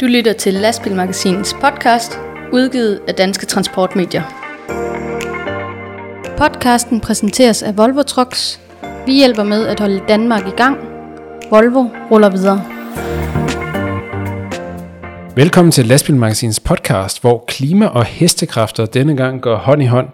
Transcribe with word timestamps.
Du 0.00 0.06
lytter 0.06 0.32
til 0.32 0.54
Lastbilmagasinets 0.54 1.54
podcast, 1.60 2.18
udgivet 2.52 3.00
af 3.08 3.14
Danske 3.14 3.46
Transportmedier. 3.46 4.22
Podcasten 6.36 7.00
præsenteres 7.00 7.62
af 7.62 7.76
Volvo 7.76 8.02
Trucks. 8.02 8.60
Vi 9.06 9.12
hjælper 9.12 9.44
med 9.44 9.66
at 9.66 9.80
holde 9.80 10.02
Danmark 10.08 10.46
i 10.46 10.50
gang. 10.50 10.76
Volvo 11.50 11.88
ruller 12.10 12.30
videre. 12.30 12.64
Velkommen 15.36 15.72
til 15.72 15.86
Lastbilmagasinets 15.86 16.60
podcast, 16.60 17.20
hvor 17.20 17.44
klima 17.48 17.86
og 17.86 18.04
hestekræfter 18.04 18.86
denne 18.86 19.16
gang 19.16 19.40
går 19.42 19.56
hånd 19.56 19.82
i 19.82 19.86
hånd. 19.86 20.08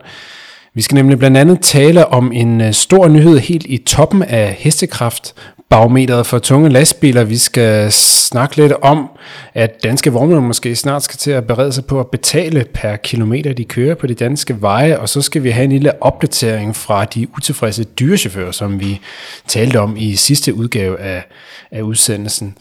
Vi 0.75 0.83
skal 0.83 0.95
nemlig 0.95 1.19
blandt 1.19 1.37
andet 1.37 1.61
tale 1.61 2.07
om 2.07 2.33
en 2.33 2.61
øh, 2.61 2.73
stor 2.73 3.09
nyhed 3.09 3.39
helt 3.39 3.67
i 3.69 3.79
toppen 3.79 4.23
af 4.23 4.53
hestekraft 4.59 5.35
barometeret 5.71 6.27
for 6.27 6.39
tunge 6.39 6.69
lastbiler. 6.69 7.25
Vi 7.25 7.39
skal 7.39 7.93
snakke 7.93 8.57
lidt 8.57 8.73
om, 8.73 9.09
at 9.55 9.83
danske 9.83 10.13
vognmænd 10.13 10.41
måske 10.41 10.77
snart 10.77 11.03
skal 11.03 11.17
til 11.17 11.31
at 11.31 11.47
berede 11.47 11.73
sig 11.73 11.85
på 11.85 12.01
at 12.01 12.11
betale 12.11 12.65
per 12.75 12.97
kilometer, 12.97 13.53
de 13.53 13.65
kører 13.65 13.95
på 13.95 14.07
de 14.07 14.15
danske 14.15 14.63
veje, 14.63 14.99
og 14.99 15.09
så 15.09 15.23
skal 15.23 15.43
vi 15.43 15.51
have 15.51 15.65
en 15.65 15.73
lille 15.73 16.03
opdatering 16.03 16.77
fra 16.77 17.05
de 17.05 17.27
utilfredse 17.37 17.85
dyrechauffører, 17.85 18.53
som 18.53 18.81
vi 18.81 19.01
talte 19.47 19.81
om 19.81 19.97
i 19.97 20.17
sidste 20.17 20.55
udgave 20.55 21.01
af, 21.01 21.25
af 21.71 21.83
udsendelsen. 21.83 22.59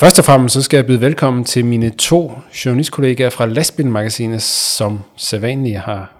Først 0.00 0.18
og 0.18 0.24
fremmest 0.24 0.52
så 0.52 0.62
skal 0.62 0.76
jeg 0.76 0.86
byde 0.86 1.00
velkommen 1.00 1.44
til 1.44 1.64
mine 1.64 1.90
to 1.90 2.32
journalistkollegaer 2.64 3.30
fra 3.30 3.46
Lastbilmagasinet, 3.46 4.42
som 4.42 5.00
sædvanligt 5.16 5.78
har 5.78 6.12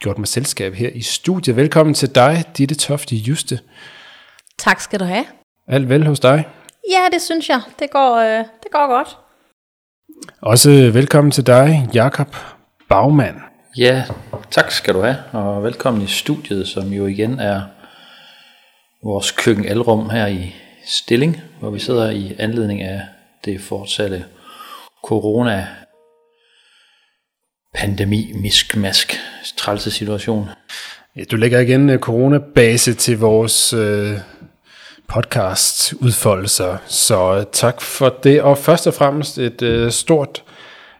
gjort 0.00 0.18
mig 0.18 0.28
selskab 0.28 0.74
her 0.74 0.88
i 0.94 1.02
studiet. 1.02 1.56
Velkommen 1.56 1.94
til 1.94 2.14
dig, 2.14 2.44
Ditte 2.58 2.74
Tofte 2.74 3.16
Juste. 3.16 3.58
Tak 4.58 4.80
skal 4.80 5.00
du 5.00 5.04
have. 5.04 5.24
Alt 5.68 5.88
vel 5.88 6.06
hos 6.06 6.20
dig? 6.20 6.48
Ja, 6.90 7.08
det 7.12 7.22
synes 7.22 7.48
jeg. 7.48 7.60
Det 7.78 7.90
går, 7.90 8.16
øh, 8.16 8.38
det 8.38 8.70
går 8.72 8.86
godt. 8.86 9.16
Også 10.40 10.70
velkommen 10.70 11.30
til 11.30 11.46
dig, 11.46 11.88
Jakob 11.94 12.36
Bagmand. 12.88 13.36
Ja, 13.78 14.04
tak 14.50 14.70
skal 14.70 14.94
du 14.94 15.00
have, 15.00 15.16
og 15.32 15.62
velkommen 15.62 16.02
i 16.02 16.06
studiet, 16.06 16.68
som 16.68 16.88
jo 16.92 17.06
igen 17.06 17.40
er 17.40 17.62
vores 19.04 19.30
køkkenalrum 19.30 20.10
her 20.10 20.26
i 20.26 20.54
Stilling, 20.86 21.42
hvor 21.60 21.70
vi 21.70 21.78
sidder 21.78 22.10
i 22.10 22.36
anledning 22.38 22.82
af 22.82 23.02
det 23.44 23.60
fortsatte 23.60 24.24
corona 25.04 25.66
pandemi, 27.74 28.32
misk-mask, 28.34 29.20
trælse 29.56 29.90
situation. 29.90 30.48
Ja, 31.16 31.22
du 31.30 31.36
lægger 31.36 31.60
igen 31.60 31.90
uh, 31.90 31.98
coronabase 31.98 32.94
til 32.94 33.18
vores 33.18 33.74
uh, 33.74 34.10
podcast 35.08 35.94
udfoldelser, 36.00 36.76
så 36.86 37.44
tak 37.52 37.80
for 37.80 38.08
det. 38.22 38.42
Og 38.42 38.58
først 38.58 38.86
og 38.86 38.94
fremmest 38.94 39.38
et 39.38 39.62
øh, 39.62 39.92
stort 39.92 40.42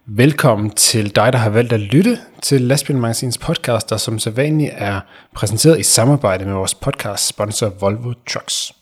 velkommen 0.06 0.70
til 0.70 1.16
dig, 1.16 1.32
der 1.32 1.38
har 1.38 1.50
valgt 1.50 1.72
at 1.72 1.80
lytte 1.80 2.18
til 2.42 2.60
Lastbil 2.60 2.96
Magasins 2.96 3.38
podcast, 3.38 3.90
der 3.90 3.96
som 3.96 4.18
sædvanligt 4.18 4.72
er 4.74 5.00
præsenteret 5.34 5.80
i 5.80 5.82
samarbejde 5.82 6.44
med 6.44 6.54
vores 6.54 6.74
podcast 6.74 7.26
sponsor 7.26 7.68
Volvo 7.80 8.12
Trucks. 8.28 8.72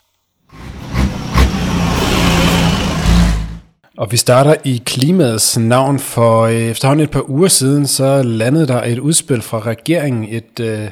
Og 3.98 4.12
vi 4.12 4.16
starter 4.16 4.54
i 4.64 4.82
klimaets 4.86 5.58
navn, 5.58 5.98
for 5.98 6.42
øh, 6.42 6.54
efterhånden 6.54 7.04
et 7.04 7.10
par 7.10 7.30
uger 7.30 7.48
siden, 7.48 7.86
så 7.86 8.22
landede 8.22 8.66
der 8.66 8.82
et 8.82 8.98
udspil 8.98 9.42
fra 9.42 9.58
regeringen, 9.58 10.26
et, 10.28 10.60
øh, 10.60 10.88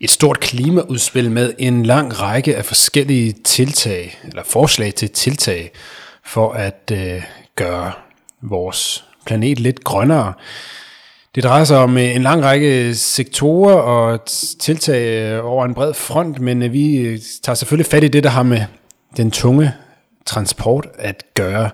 et 0.00 0.10
stort 0.10 0.40
klimaudspil 0.40 1.30
med 1.30 1.52
en 1.58 1.86
lang 1.86 2.20
række 2.20 2.56
af 2.56 2.64
forskellige 2.64 3.34
tiltag, 3.44 4.18
eller 4.24 4.42
forslag 4.44 4.94
til 4.94 5.10
tiltag, 5.10 5.70
for 6.24 6.52
at 6.52 6.92
øh, 6.92 7.22
gøre 7.56 7.92
vores 8.42 9.04
planet 9.26 9.60
lidt 9.60 9.84
grønnere. 9.84 10.32
Det 11.34 11.44
drejer 11.44 11.64
sig 11.64 11.78
om 11.78 11.98
øh, 11.98 12.16
en 12.16 12.22
lang 12.22 12.44
række 12.44 12.94
sektorer 12.94 13.74
og 13.74 14.24
tiltag 14.60 15.32
øh, 15.32 15.44
over 15.44 15.64
en 15.64 15.74
bred 15.74 15.94
front, 15.94 16.40
men 16.40 16.62
øh, 16.62 16.72
vi 16.72 17.18
tager 17.42 17.54
selvfølgelig 17.54 17.90
fat 17.90 18.04
i 18.04 18.08
det, 18.08 18.24
der 18.24 18.30
har 18.30 18.42
med 18.42 18.62
den 19.16 19.30
tunge 19.30 19.72
transport 20.26 20.86
at 20.98 21.22
gøre. 21.34 21.70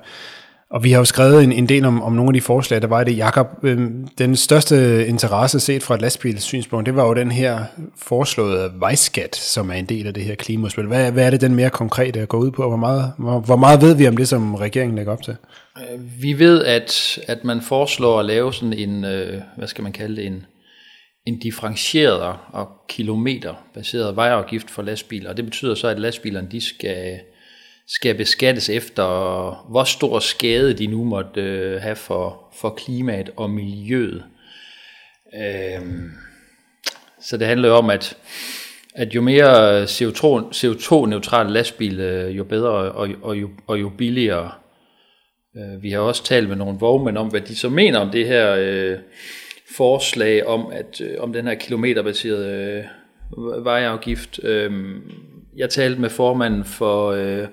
Og 0.72 0.84
vi 0.84 0.92
har 0.92 0.98
jo 0.98 1.04
skrevet 1.04 1.44
en, 1.44 1.52
en 1.52 1.68
del 1.68 1.84
om, 1.84 2.02
om 2.02 2.12
nogle 2.12 2.28
af 2.28 2.32
de 2.32 2.40
forslag, 2.40 2.82
der 2.82 2.88
var 2.88 3.00
i 3.00 3.04
det. 3.04 3.16
Jakob, 3.16 3.46
øh, 3.62 3.90
den 4.18 4.36
største 4.36 5.06
interesse 5.06 5.60
set 5.60 5.82
fra 5.82 5.94
et 5.94 6.00
lastbilssynspunkt, 6.00 6.86
det 6.86 6.96
var 6.96 7.06
jo 7.06 7.14
den 7.14 7.30
her 7.30 7.64
foreslåede 7.96 8.72
vejskat, 8.74 9.36
som 9.36 9.70
er 9.70 9.74
en 9.74 9.86
del 9.86 10.06
af 10.06 10.14
det 10.14 10.24
her 10.24 10.34
klimaspil. 10.34 10.86
Hvad, 10.86 11.12
hvad 11.12 11.26
er 11.26 11.30
det 11.30 11.40
den 11.40 11.54
mere 11.54 11.70
konkrete 11.70 12.26
går 12.26 12.38
ud 12.38 12.50
på, 12.50 12.62
og 12.62 12.68
hvor 12.68 12.76
meget, 12.76 13.12
hvor, 13.18 13.40
hvor 13.40 13.56
meget 13.56 13.82
ved 13.82 13.96
vi 13.96 14.08
om 14.08 14.16
det, 14.16 14.28
som 14.28 14.54
regeringen 14.54 14.96
lægger 14.96 15.12
op 15.12 15.22
til? 15.22 15.36
Vi 16.20 16.38
ved, 16.38 16.64
at, 16.64 17.18
at 17.28 17.44
man 17.44 17.60
foreslår 17.60 18.20
at 18.20 18.26
lave 18.26 18.54
sådan 18.54 18.72
en, 18.72 19.04
øh, 19.04 19.40
hvad 19.56 19.68
skal 19.68 19.82
man 19.82 19.92
kalde 19.92 20.16
det, 20.16 20.26
en, 20.26 20.46
en 21.26 21.38
differentieret 21.38 22.36
og 22.52 22.68
kilometerbaseret 22.88 24.16
vejafgift 24.16 24.70
for 24.70 24.82
lastbiler. 24.82 25.30
Og 25.30 25.36
det 25.36 25.44
betyder 25.44 25.74
så, 25.74 25.88
at 25.88 26.00
lastbilerne 26.00 26.48
de 26.52 26.60
skal 26.60 27.20
skal 27.86 28.14
beskattes 28.14 28.70
efter, 28.70 29.04
hvor 29.70 29.84
stor 29.84 30.18
skade 30.18 30.74
de 30.74 30.86
nu 30.86 31.04
måtte 31.04 31.40
øh, 31.40 31.80
have 31.80 31.96
for, 31.96 32.54
for 32.60 32.70
klimaet 32.70 33.30
og 33.36 33.50
miljøet. 33.50 34.24
Øhm, 35.34 36.10
så 37.20 37.36
det 37.36 37.46
handler 37.46 37.68
jo 37.68 37.74
om, 37.74 37.90
at, 37.90 38.16
at 38.94 39.14
jo 39.14 39.20
mere 39.20 39.84
CO2, 39.84 40.24
CO2-neutral 40.54 41.46
lastbil, 41.46 42.00
øh, 42.00 42.36
jo 42.36 42.44
bedre 42.44 42.70
og, 42.70 43.08
og, 43.22 43.40
jo, 43.40 43.50
og 43.66 43.80
jo 43.80 43.88
billigere. 43.98 44.52
Øh, 45.56 45.82
vi 45.82 45.90
har 45.90 45.98
også 45.98 46.24
talt 46.24 46.48
med 46.48 46.56
nogle 46.56 46.78
vognmænd 46.78 47.18
om, 47.18 47.28
hvad 47.28 47.40
de 47.40 47.56
så 47.56 47.68
mener 47.68 47.98
om 47.98 48.10
det 48.10 48.26
her 48.26 48.56
øh, 48.58 48.98
forslag 49.76 50.46
om, 50.46 50.66
at 50.72 51.00
øh, 51.00 51.16
om 51.18 51.32
den 51.32 51.46
her 51.46 51.54
kilometerbaserede 51.54 52.84
øh, 53.38 53.64
vejafgift. 53.64 54.44
Øh, 54.44 54.72
jeg 55.56 55.70
talte 55.70 56.00
med 56.00 56.10
formanden 56.10 56.64
for 56.64 57.10
øh, 57.10 57.46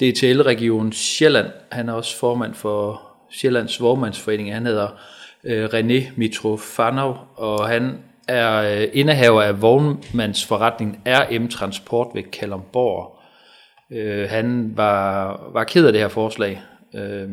DTL-region 0.00 0.92
Sjælland. 0.92 1.46
Han 1.72 1.88
er 1.88 1.92
også 1.92 2.16
formand 2.16 2.54
for 2.54 3.02
Sjællands 3.30 3.80
Vormandsforening. 3.80 4.54
Han 4.54 4.66
hedder 4.66 4.88
øh, 5.44 5.64
René 5.64 6.04
Mitrofanov, 6.16 7.18
og 7.34 7.68
han 7.68 7.98
er 8.28 8.80
øh, 8.80 8.88
indehaver 8.92 9.42
af 9.42 9.62
vognmandsforretningen 9.62 10.96
RM 11.06 11.48
Transport 11.48 12.06
ved 12.14 12.22
Kalundborg. 12.22 13.18
Øh, 13.92 14.28
han 14.30 14.72
var, 14.76 15.50
var 15.52 15.64
ked 15.64 15.86
af 15.86 15.92
det 15.92 16.00
her 16.00 16.08
forslag. 16.08 16.62
Øh, 16.94 17.28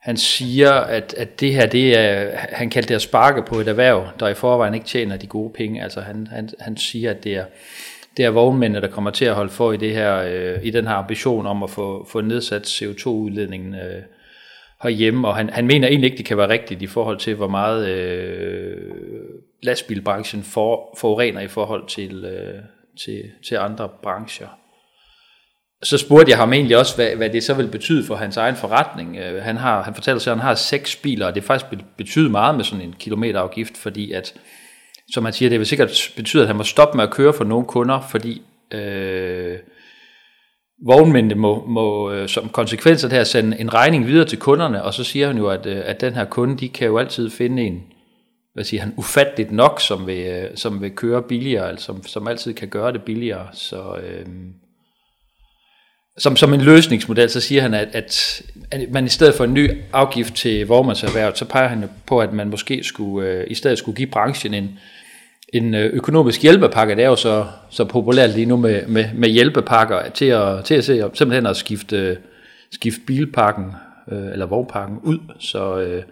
han 0.00 0.16
siger, 0.16 0.72
at, 0.72 1.14
at 1.18 1.40
det 1.40 1.54
her, 1.54 1.66
det 1.66 1.98
er, 1.98 2.30
han 2.36 2.70
kaldte 2.70 2.88
det 2.88 2.94
at 2.94 3.02
sparke 3.02 3.42
på 3.42 3.54
et 3.54 3.68
erhverv, 3.68 4.08
der 4.20 4.28
i 4.28 4.34
forvejen 4.34 4.74
ikke 4.74 4.86
tjener 4.86 5.16
de 5.16 5.26
gode 5.26 5.52
penge. 5.52 5.82
Altså 5.82 6.00
han, 6.00 6.26
han, 6.26 6.48
han 6.60 6.76
siger, 6.76 7.10
at 7.10 7.24
det 7.24 7.34
er, 7.34 7.44
det 8.16 8.24
er 8.24 8.30
vognmændene, 8.30 8.80
der 8.80 8.92
kommer 8.92 9.10
til 9.10 9.24
at 9.24 9.34
holde 9.34 9.50
for 9.50 9.72
i, 9.72 9.76
det 9.76 9.94
her, 9.94 10.16
øh, 10.16 10.58
i 10.62 10.70
den 10.70 10.86
her 10.86 10.94
ambition 10.94 11.46
om 11.46 11.62
at 11.62 11.70
få, 11.70 12.08
få 12.12 12.20
nedsat 12.20 12.66
CO2-udledningen 12.66 13.74
øh, 13.74 14.02
herhjemme, 14.82 15.28
og 15.28 15.36
han, 15.36 15.50
han 15.50 15.66
mener 15.66 15.88
egentlig 15.88 16.06
ikke, 16.06 16.18
det 16.18 16.26
kan 16.26 16.36
være 16.36 16.48
rigtigt 16.48 16.82
i 16.82 16.86
forhold 16.86 17.18
til, 17.18 17.34
hvor 17.34 17.48
meget 17.48 17.88
øh, 17.88 18.76
lastbilbranchen 19.62 20.42
for, 20.42 20.96
forurener 20.98 21.40
i 21.40 21.48
forhold 21.48 21.88
til, 21.88 22.24
øh, 22.24 22.62
til, 23.04 23.22
til 23.48 23.54
andre 23.54 23.88
brancher. 24.02 24.48
Så 25.82 25.98
spurgte 25.98 26.30
jeg 26.30 26.38
ham 26.38 26.52
egentlig 26.52 26.76
også, 26.76 26.96
hvad, 26.96 27.16
hvad 27.16 27.30
det 27.30 27.44
så 27.44 27.54
vil 27.54 27.68
betyde 27.68 28.04
for 28.04 28.14
hans 28.14 28.36
egen 28.36 28.56
forretning. 28.56 29.16
Øh, 29.16 29.42
han, 29.42 29.56
har, 29.56 29.82
han 29.82 29.94
fortæller 29.94 30.20
sig, 30.20 30.30
at 30.30 30.38
han 30.38 30.46
har 30.46 30.54
seks 30.54 30.96
biler, 30.96 31.26
og 31.26 31.34
det 31.34 31.44
faktisk 31.44 31.72
betyder 31.96 32.30
meget 32.30 32.54
med 32.54 32.64
sådan 32.64 32.84
en 32.84 32.94
kilometerafgift, 32.98 33.76
fordi 33.76 34.12
at 34.12 34.34
som 35.10 35.22
man 35.22 35.32
siger, 35.32 35.48
det 35.48 35.58
vil 35.58 35.66
sikkert 35.66 36.12
betyde, 36.16 36.42
at 36.42 36.46
han 36.46 36.56
må 36.56 36.62
stoppe 36.62 36.96
med 36.96 37.04
at 37.04 37.10
køre 37.10 37.32
for 37.32 37.44
nogle 37.44 37.66
kunder, 37.66 38.00
fordi 38.10 38.42
øh, 38.72 39.58
vognmændene 40.86 41.34
må, 41.34 41.66
må 41.66 42.12
øh, 42.12 42.28
som 42.28 42.48
konsekvens 42.48 43.04
af 43.04 43.10
det 43.10 43.18
her 43.18 43.24
sende 43.24 43.60
en 43.60 43.74
regning 43.74 44.06
videre 44.06 44.28
til 44.28 44.38
kunderne, 44.38 44.82
og 44.82 44.94
så 44.94 45.04
siger 45.04 45.26
han 45.26 45.36
jo, 45.38 45.48
at, 45.48 45.66
øh, 45.66 45.82
at 45.84 46.00
den 46.00 46.14
her 46.14 46.24
kunde, 46.24 46.58
de 46.58 46.68
kan 46.68 46.86
jo 46.86 46.98
altid 46.98 47.30
finde 47.30 47.62
en, 47.62 47.82
hvad 48.54 48.64
siger 48.64 48.80
han, 48.80 48.94
ufatteligt 48.96 49.52
nok, 49.52 49.80
som 49.80 50.06
vil, 50.06 50.26
øh, 50.26 50.50
som 50.56 50.82
vil 50.82 50.90
køre 50.90 51.22
billigere, 51.22 51.68
altså 51.68 51.84
som, 51.84 52.06
som 52.06 52.28
altid 52.28 52.54
kan 52.54 52.68
gøre 52.68 52.92
det 52.92 53.02
billigere. 53.02 53.48
Så, 53.52 53.96
øh, 53.96 54.26
som, 56.18 56.36
som 56.36 56.54
en 56.54 56.60
løsningsmodel, 56.60 57.30
så 57.30 57.40
siger 57.40 57.62
han, 57.62 57.74
at, 57.74 57.88
at, 57.92 58.42
at 58.70 58.90
man 58.90 59.04
i 59.04 59.08
stedet 59.08 59.34
for 59.34 59.44
en 59.44 59.54
ny 59.54 59.70
afgift 59.92 60.34
til 60.34 60.66
vognmandserhvervet, 60.66 61.38
så 61.38 61.44
peger 61.44 61.68
han 61.68 61.84
på, 62.06 62.20
at 62.20 62.32
man 62.32 62.48
måske 62.48 62.84
skulle, 62.84 63.28
øh, 63.28 63.46
i 63.50 63.54
stedet 63.54 63.78
skulle 63.78 63.96
give 63.96 64.10
branchen 64.10 64.54
en, 64.54 64.78
en 65.54 65.74
øh, 65.74 65.90
økonomisk 65.92 66.42
hjælpepakke. 66.42 66.96
Det 66.96 67.04
er 67.04 67.08
jo 67.08 67.16
så, 67.16 67.46
så 67.70 67.84
populært 67.84 68.30
lige 68.30 68.46
nu 68.46 68.56
med, 68.56 68.86
med, 68.86 69.04
med 69.14 69.28
hjælpepakker 69.28 70.10
til 70.10 70.24
at, 70.24 70.64
til 70.64 70.74
at 70.74 70.84
se, 70.84 71.10
simpelthen 71.14 71.46
at 71.46 71.56
skifte, 71.56 72.18
skifte 72.72 73.00
bilpakken 73.06 73.72
øh, 74.12 74.32
eller 74.32 74.46
vognpakken 74.46 74.98
ud. 75.02 75.18
Så 75.38 75.78
øh, 75.78 76.02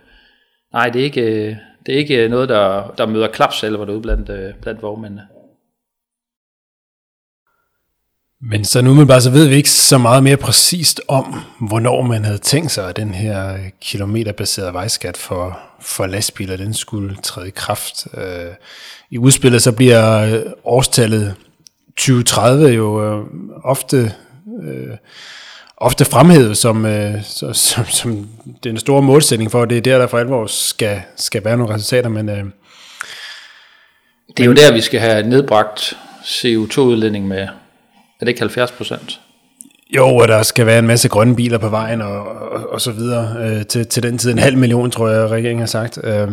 nej, 0.73 0.89
det 0.89 1.01
er 1.01 1.05
ikke, 1.05 1.59
det 1.87 1.95
er 1.95 1.99
ikke 1.99 2.29
noget, 2.29 2.49
der, 2.49 2.95
der 2.99 3.07
møder 3.07 3.29
klapsalver 3.29 3.85
derude 3.85 4.03
blandt, 4.03 4.31
øh, 4.31 4.55
blandt 4.63 4.83
vognmændene. 4.83 5.23
Men 8.51 8.65
så 8.65 8.83
nu 8.83 9.07
bare 9.07 9.21
så 9.21 9.31
ved 9.31 9.49
vi 9.49 9.55
ikke 9.55 9.71
så 9.71 9.99
meget 9.99 10.23
mere 10.23 10.37
præcist 10.37 11.01
om, 11.09 11.41
hvornår 11.69 12.03
man 12.03 12.25
havde 12.25 12.39
tænkt 12.39 12.71
sig, 12.71 12.89
at 12.89 12.97
den 12.97 13.15
her 13.15 13.59
kilometerbaserede 13.81 14.73
vejskat 14.73 15.17
for, 15.17 15.59
for 15.81 16.07
lastbiler, 16.07 16.57
den 16.57 16.75
skulle 16.75 17.17
træde 17.17 17.49
i 17.49 17.53
kraft. 17.57 18.07
Øh, 18.15 18.53
Øh, 19.15 19.19
I 19.19 19.19
udspillet 19.19 19.63
så 19.63 19.73
bliver 19.73 20.43
årstallet 20.65 21.35
2030 21.97 22.69
jo 22.69 23.05
øh, 23.05 23.27
ofte, 23.65 24.13
øh, 24.63 24.97
ofte 25.77 26.05
fremhævet 26.05 26.57
som, 26.57 26.87
øh, 26.87 27.23
som, 27.23 27.55
som, 27.55 27.85
som 27.85 28.29
den 28.65 28.79
store 28.79 29.03
målsætning 29.03 29.51
for, 29.51 29.63
at 29.63 29.71
det 29.71 29.79
er 29.79 29.83
der, 29.83 29.99
der 29.99 30.07
for 30.07 30.19
alvor 30.19 30.47
skal, 30.47 31.03
skal 31.17 31.45
være 31.45 31.57
nogle 31.57 31.75
resultater, 31.75 32.09
men... 32.09 32.29
Øh, 32.29 32.45
det 34.37 34.43
er 34.43 34.47
jo 34.47 34.53
der, 34.53 34.73
vi 34.73 34.81
skal 34.81 35.01
have 35.01 35.29
nedbragt 35.29 35.97
CO2-udledning 36.23 37.29
med, 37.29 37.39
er 37.41 38.21
det 38.21 38.29
ikke 38.29 38.41
70 38.41 38.73
procent? 38.73 39.21
Jo, 39.97 40.07
og 40.07 40.29
der 40.29 40.43
skal 40.43 40.67
være 40.67 40.79
en 40.79 40.87
masse 40.87 41.09
grønne 41.09 41.37
biler 41.37 41.59
på 41.59 41.69
vejen 41.69 42.03
og, 42.03 42.27
og, 42.27 42.71
og 42.71 42.81
så 42.81 42.93
videre. 42.93 43.37
Øh, 43.39 43.67
til, 43.67 43.87
til 43.87 44.03
den 44.03 44.19
tid 44.19 44.31
en 44.31 44.39
halv 44.39 44.59
million, 44.59 44.91
tror 44.91 45.09
jeg, 45.09 45.29
regeringen 45.29 45.61
har 45.61 45.67
sagt. 45.67 45.99
Øh, 46.05 46.29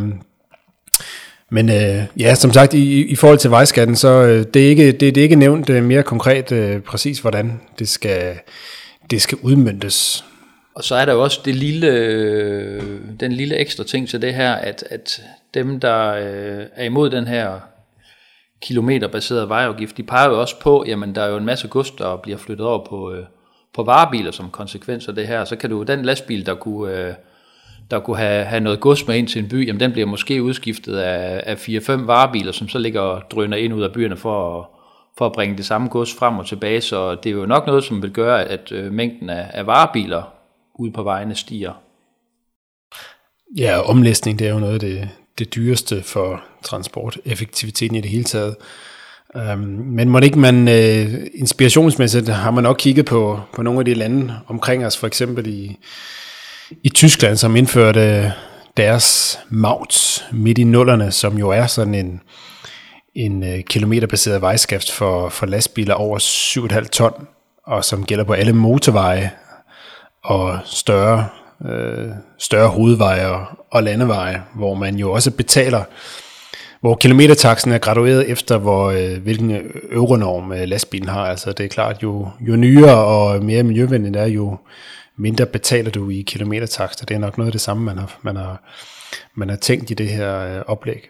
men 1.53 1.69
øh, 1.69 2.03
ja, 2.19 2.36
som 2.36 2.53
sagt, 2.53 2.74
i, 2.74 3.06
i 3.06 3.15
forhold 3.15 3.39
til 3.39 3.51
vejskatten, 3.51 3.95
så 3.95 4.07
øh, 4.07 4.45
det 4.53 4.65
er 4.65 4.69
ikke, 4.69 4.92
det, 4.92 5.01
det 5.01 5.18
er 5.18 5.24
ikke 5.24 5.36
nævnt 5.36 5.69
øh, 5.69 5.83
mere 5.83 6.03
konkret 6.03 6.51
øh, 6.51 6.80
præcis, 6.81 7.19
hvordan 7.19 7.62
det 7.80 7.89
skal, 7.89 8.39
det 9.09 9.21
skal 9.21 9.38
udmyndtes. 9.42 10.25
Og 10.75 10.83
så 10.83 10.95
er 10.95 11.06
der 11.06 11.13
jo 11.13 11.24
også 11.24 11.42
det 11.45 11.56
lille, 11.56 11.88
øh, 11.88 13.00
den 13.19 13.31
lille 13.31 13.56
ekstra 13.56 13.83
ting 13.83 14.09
til 14.09 14.21
det 14.21 14.33
her, 14.33 14.53
at, 14.53 14.83
at 14.89 15.21
dem, 15.53 15.80
der 15.80 16.13
øh, 16.13 16.65
er 16.75 16.83
imod 16.83 17.09
den 17.09 17.27
her 17.27 17.59
kilometerbaserede 18.62 19.50
vejafgift, 19.50 19.98
de 19.98 20.03
peger 20.03 20.30
jo 20.30 20.42
også 20.42 20.59
på, 20.59 20.83
jamen 20.88 21.15
der 21.15 21.21
er 21.21 21.30
jo 21.30 21.38
en 21.38 21.45
masse 21.45 21.68
gods, 21.68 21.92
der 21.92 22.15
bliver 22.24 22.38
flyttet 22.38 22.68
over 22.68 22.86
på, 22.86 23.13
øh, 23.13 23.25
på 23.74 23.83
varebiler 23.83 24.31
som 24.31 24.50
konsekvens 24.50 25.07
af 25.07 25.15
det 25.15 25.27
her. 25.27 25.45
Så 25.45 25.56
kan 25.56 25.69
du 25.69 25.83
den 25.83 26.06
lastbil, 26.06 26.45
der 26.45 26.56
kunne... 26.56 26.98
Øh, 26.98 27.13
der 27.91 27.99
kunne 27.99 28.17
have, 28.17 28.45
have 28.45 28.59
noget 28.59 28.79
gods 28.79 29.07
med 29.07 29.17
ind 29.17 29.27
til 29.27 29.43
en 29.43 29.49
by, 29.49 29.67
jamen 29.67 29.79
den 29.79 29.91
bliver 29.91 30.07
måske 30.07 30.43
udskiftet 30.43 30.97
af, 30.97 31.43
af 31.45 31.55
4-5 31.55 31.91
varebiler, 31.91 32.51
som 32.51 32.69
så 32.69 32.79
ligger 32.79 33.01
og 33.01 33.21
drøner 33.31 33.57
ind 33.57 33.73
ud 33.73 33.83
af 33.83 33.91
byerne 33.91 34.17
for 34.17 34.59
at, 34.59 34.65
for 35.17 35.25
at 35.25 35.31
bringe 35.31 35.57
det 35.57 35.65
samme 35.65 35.88
gods 35.88 36.13
frem 36.13 36.39
og 36.39 36.47
tilbage. 36.47 36.81
Så 36.81 37.15
det 37.15 37.29
er 37.29 37.33
jo 37.33 37.45
nok 37.45 37.67
noget, 37.67 37.83
som 37.83 38.01
vil 38.01 38.11
gøre, 38.11 38.45
at 38.45 38.71
øh, 38.71 38.91
mængden 38.91 39.29
af, 39.29 39.51
af 39.53 39.67
varebiler 39.67 40.33
ude 40.75 40.91
på 40.91 41.03
vejene 41.03 41.35
stiger. 41.35 41.73
Ja, 43.57 43.79
omlæsning 43.79 44.39
det 44.39 44.47
er 44.47 44.53
jo 44.53 44.59
noget 44.59 44.73
af 44.73 44.79
det, 44.79 45.09
det 45.39 45.55
dyreste 45.55 46.03
for 46.03 46.43
transporteffektiviteten 46.63 47.95
i 47.95 48.01
det 48.01 48.11
hele 48.11 48.23
taget. 48.23 48.55
Um, 49.53 49.59
men 49.85 50.09
må 50.09 50.19
ikke 50.19 50.39
man 50.39 50.67
uh, 50.67 51.13
inspirationsmæssigt 51.33 52.29
har 52.29 52.51
man 52.51 52.63
nok 52.63 52.75
kigget 52.79 53.05
på, 53.05 53.39
på 53.53 53.61
nogle 53.61 53.79
af 53.79 53.85
de 53.85 53.93
lande 53.93 54.39
omkring 54.47 54.85
os, 54.85 54.97
for 54.97 55.07
eksempel 55.07 55.47
i, 55.47 55.77
i 56.83 56.89
Tyskland, 56.89 57.38
som 57.38 57.56
indførte 57.56 58.33
deres 58.77 59.39
Maut 59.50 60.25
midt 60.31 60.57
i 60.57 60.63
nullerne, 60.63 61.12
som 61.12 61.38
jo 61.38 61.50
er 61.50 61.68
sådan 61.68 61.95
en, 61.95 62.21
en 63.15 63.44
øh, 63.44 63.63
kilometerbaseret 63.63 64.41
vejskaft 64.41 64.91
for, 64.91 65.29
for 65.29 65.45
lastbiler 65.45 65.94
over 65.94 66.19
7,5 66.19 66.88
ton, 66.88 67.27
og 67.68 67.85
som 67.85 68.06
gælder 68.06 68.23
på 68.23 68.33
alle 68.33 68.53
motorveje 68.53 69.31
og 70.23 70.59
større, 70.65 71.27
øh, 71.69 72.09
større 72.39 72.69
hovedveje 72.69 73.27
og, 73.27 73.45
og 73.71 73.83
landeveje, 73.83 74.44
hvor 74.56 74.74
man 74.74 74.95
jo 74.95 75.12
også 75.12 75.31
betaler 75.31 75.83
hvor 76.81 76.95
kilometertaksen 76.95 77.71
er 77.71 77.77
gradueret 77.77 78.29
efter, 78.29 78.57
hvor, 78.57 78.91
øh, 78.91 79.24
hvilken 79.24 79.57
euronorm 79.91 80.51
øh, 80.51 80.67
lastbilen 80.67 81.09
har. 81.09 81.25
Altså 81.25 81.51
det 81.51 81.63
er 81.63 81.69
klart, 81.69 82.03
jo, 82.03 82.27
jo 82.39 82.56
nyere 82.56 82.95
og 83.06 83.44
mere 83.44 83.63
miljøvenligt 83.63 84.15
er, 84.15 84.25
jo, 84.25 84.57
mindre 85.17 85.45
betaler 85.45 85.91
du 85.91 86.09
i 86.09 86.21
kilometertakster. 86.21 87.05
Det 87.05 87.15
er 87.15 87.19
nok 87.19 87.37
noget 87.37 87.47
af 87.47 87.51
det 87.51 87.61
samme, 87.61 87.83
man 87.83 87.97
har, 87.97 88.19
man 88.21 88.35
har, 88.35 88.63
man 89.35 89.49
har 89.49 89.57
tænkt 89.57 89.91
i 89.91 89.93
det 89.93 90.07
her 90.07 90.39
øh, 90.39 90.61
oplæg. 90.67 91.09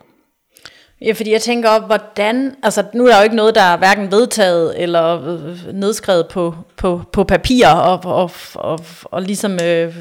Ja, 1.02 1.12
fordi 1.12 1.32
jeg 1.32 1.42
tænker 1.42 1.70
op, 1.70 1.86
hvordan, 1.86 2.56
altså 2.64 2.84
nu 2.94 3.06
er 3.06 3.10
der 3.10 3.18
jo 3.18 3.24
ikke 3.24 3.36
noget, 3.36 3.56
der 3.56 3.62
er 3.62 3.78
hverken 3.78 4.12
vedtaget 4.12 4.82
eller 4.82 5.28
øh, 5.28 5.74
nedskrevet 5.74 6.28
på, 6.28 6.56
på, 6.78 7.02
på 7.12 7.24
papir, 7.24 7.68
og, 7.68 8.00
og, 8.04 8.32
og, 8.54 8.80
og 9.04 9.22
ligesom, 9.22 9.54
øh, 9.54 9.96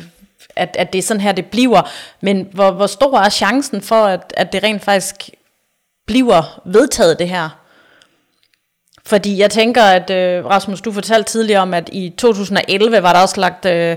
at, 0.56 0.76
at 0.78 0.92
det 0.92 0.98
er 0.98 1.02
sådan 1.02 1.20
her, 1.20 1.32
det 1.32 1.46
bliver. 1.46 1.90
Men 2.20 2.48
hvor, 2.52 2.70
hvor 2.70 2.86
stor 2.86 3.18
er 3.18 3.28
chancen 3.28 3.82
for, 3.82 4.04
at, 4.04 4.32
at 4.36 4.52
det 4.52 4.62
rent 4.62 4.82
faktisk 4.82 5.30
bliver 6.06 6.60
vedtaget 6.66 7.18
det 7.18 7.28
her? 7.28 7.59
Fordi 9.06 9.38
jeg 9.38 9.50
tænker, 9.50 9.82
at 9.82 10.10
øh, 10.10 10.46
Rasmus, 10.46 10.80
du 10.80 10.92
fortalte 10.92 11.32
tidligere 11.32 11.62
om, 11.62 11.74
at 11.74 11.88
i 11.92 12.14
2011 12.18 13.02
var 13.02 13.12
der 13.12 13.20
også 13.20 13.40
lagt, 13.40 13.66
øh, 13.66 13.96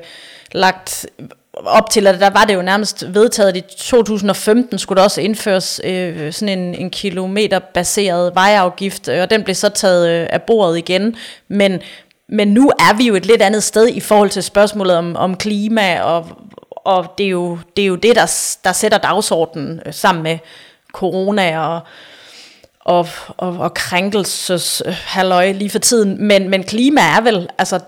lagt 0.52 1.06
op 1.54 1.90
til, 1.90 2.08
at 2.08 2.20
der 2.20 2.30
var 2.30 2.46
det 2.46 2.54
jo 2.54 2.62
nærmest 2.62 3.14
vedtaget, 3.14 3.50
at 3.50 3.58
i 3.58 3.62
2015 3.78 4.80
skulle 4.80 4.98
der 4.98 5.04
også 5.04 5.22
indføres 5.22 5.82
øh, 5.84 6.34
sådan 6.34 6.60
en, 6.60 6.76
en 6.76 6.90
kilometerbaseret 6.90 8.36
vejafgift, 8.36 9.10
og 9.10 9.30
den 9.30 9.44
blev 9.44 9.56
så 9.56 9.70
taget 9.70 10.10
øh, 10.10 10.28
af 10.30 10.42
bordet 10.42 10.78
igen. 10.78 11.16
Men, 11.48 11.82
men 12.30 12.48
nu 12.48 12.72
er 12.80 12.98
vi 12.98 13.08
jo 13.08 13.16
et 13.16 13.26
lidt 13.26 13.42
andet 13.42 13.64
sted 13.64 13.88
i 13.88 14.00
forhold 14.00 14.30
til 14.30 14.44
spørgsmålet 14.44 14.96
om, 14.96 15.16
om 15.16 15.38
klima, 15.38 16.02
og, 16.02 16.28
og 16.70 17.14
det, 17.18 17.26
er 17.26 17.30
jo, 17.30 17.58
det 17.78 17.84
er 17.84 17.88
jo 17.88 17.96
det, 17.96 18.16
der, 18.16 18.58
der 18.64 18.72
sætter 18.72 18.98
dagsordenen 18.98 19.82
øh, 19.86 19.94
sammen 19.94 20.24
med 20.24 20.38
corona 20.94 21.60
og 21.60 21.82
og, 22.84 23.08
og, 23.28 23.58
og 23.58 23.74
krænkelses 23.74 24.84
øh, 24.86 24.94
halløj 25.06 25.52
lige 25.52 25.70
for 25.70 25.80
tiden. 25.80 26.28
Men, 26.28 26.50
men 26.50 26.64
klima 26.64 27.02
er 27.02 27.22
vel, 27.22 27.48
altså 27.58 27.80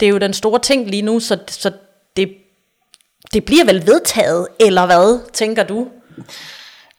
det 0.00 0.06
er 0.06 0.10
jo 0.10 0.18
den 0.18 0.32
store 0.32 0.60
ting 0.60 0.90
lige 0.90 1.02
nu, 1.02 1.20
så, 1.20 1.38
så 1.48 1.72
det, 2.16 2.28
det 3.32 3.44
bliver 3.44 3.64
vel 3.64 3.86
vedtaget, 3.86 4.46
eller 4.60 4.86
hvad, 4.86 5.32
tænker 5.32 5.64
du? 5.64 5.88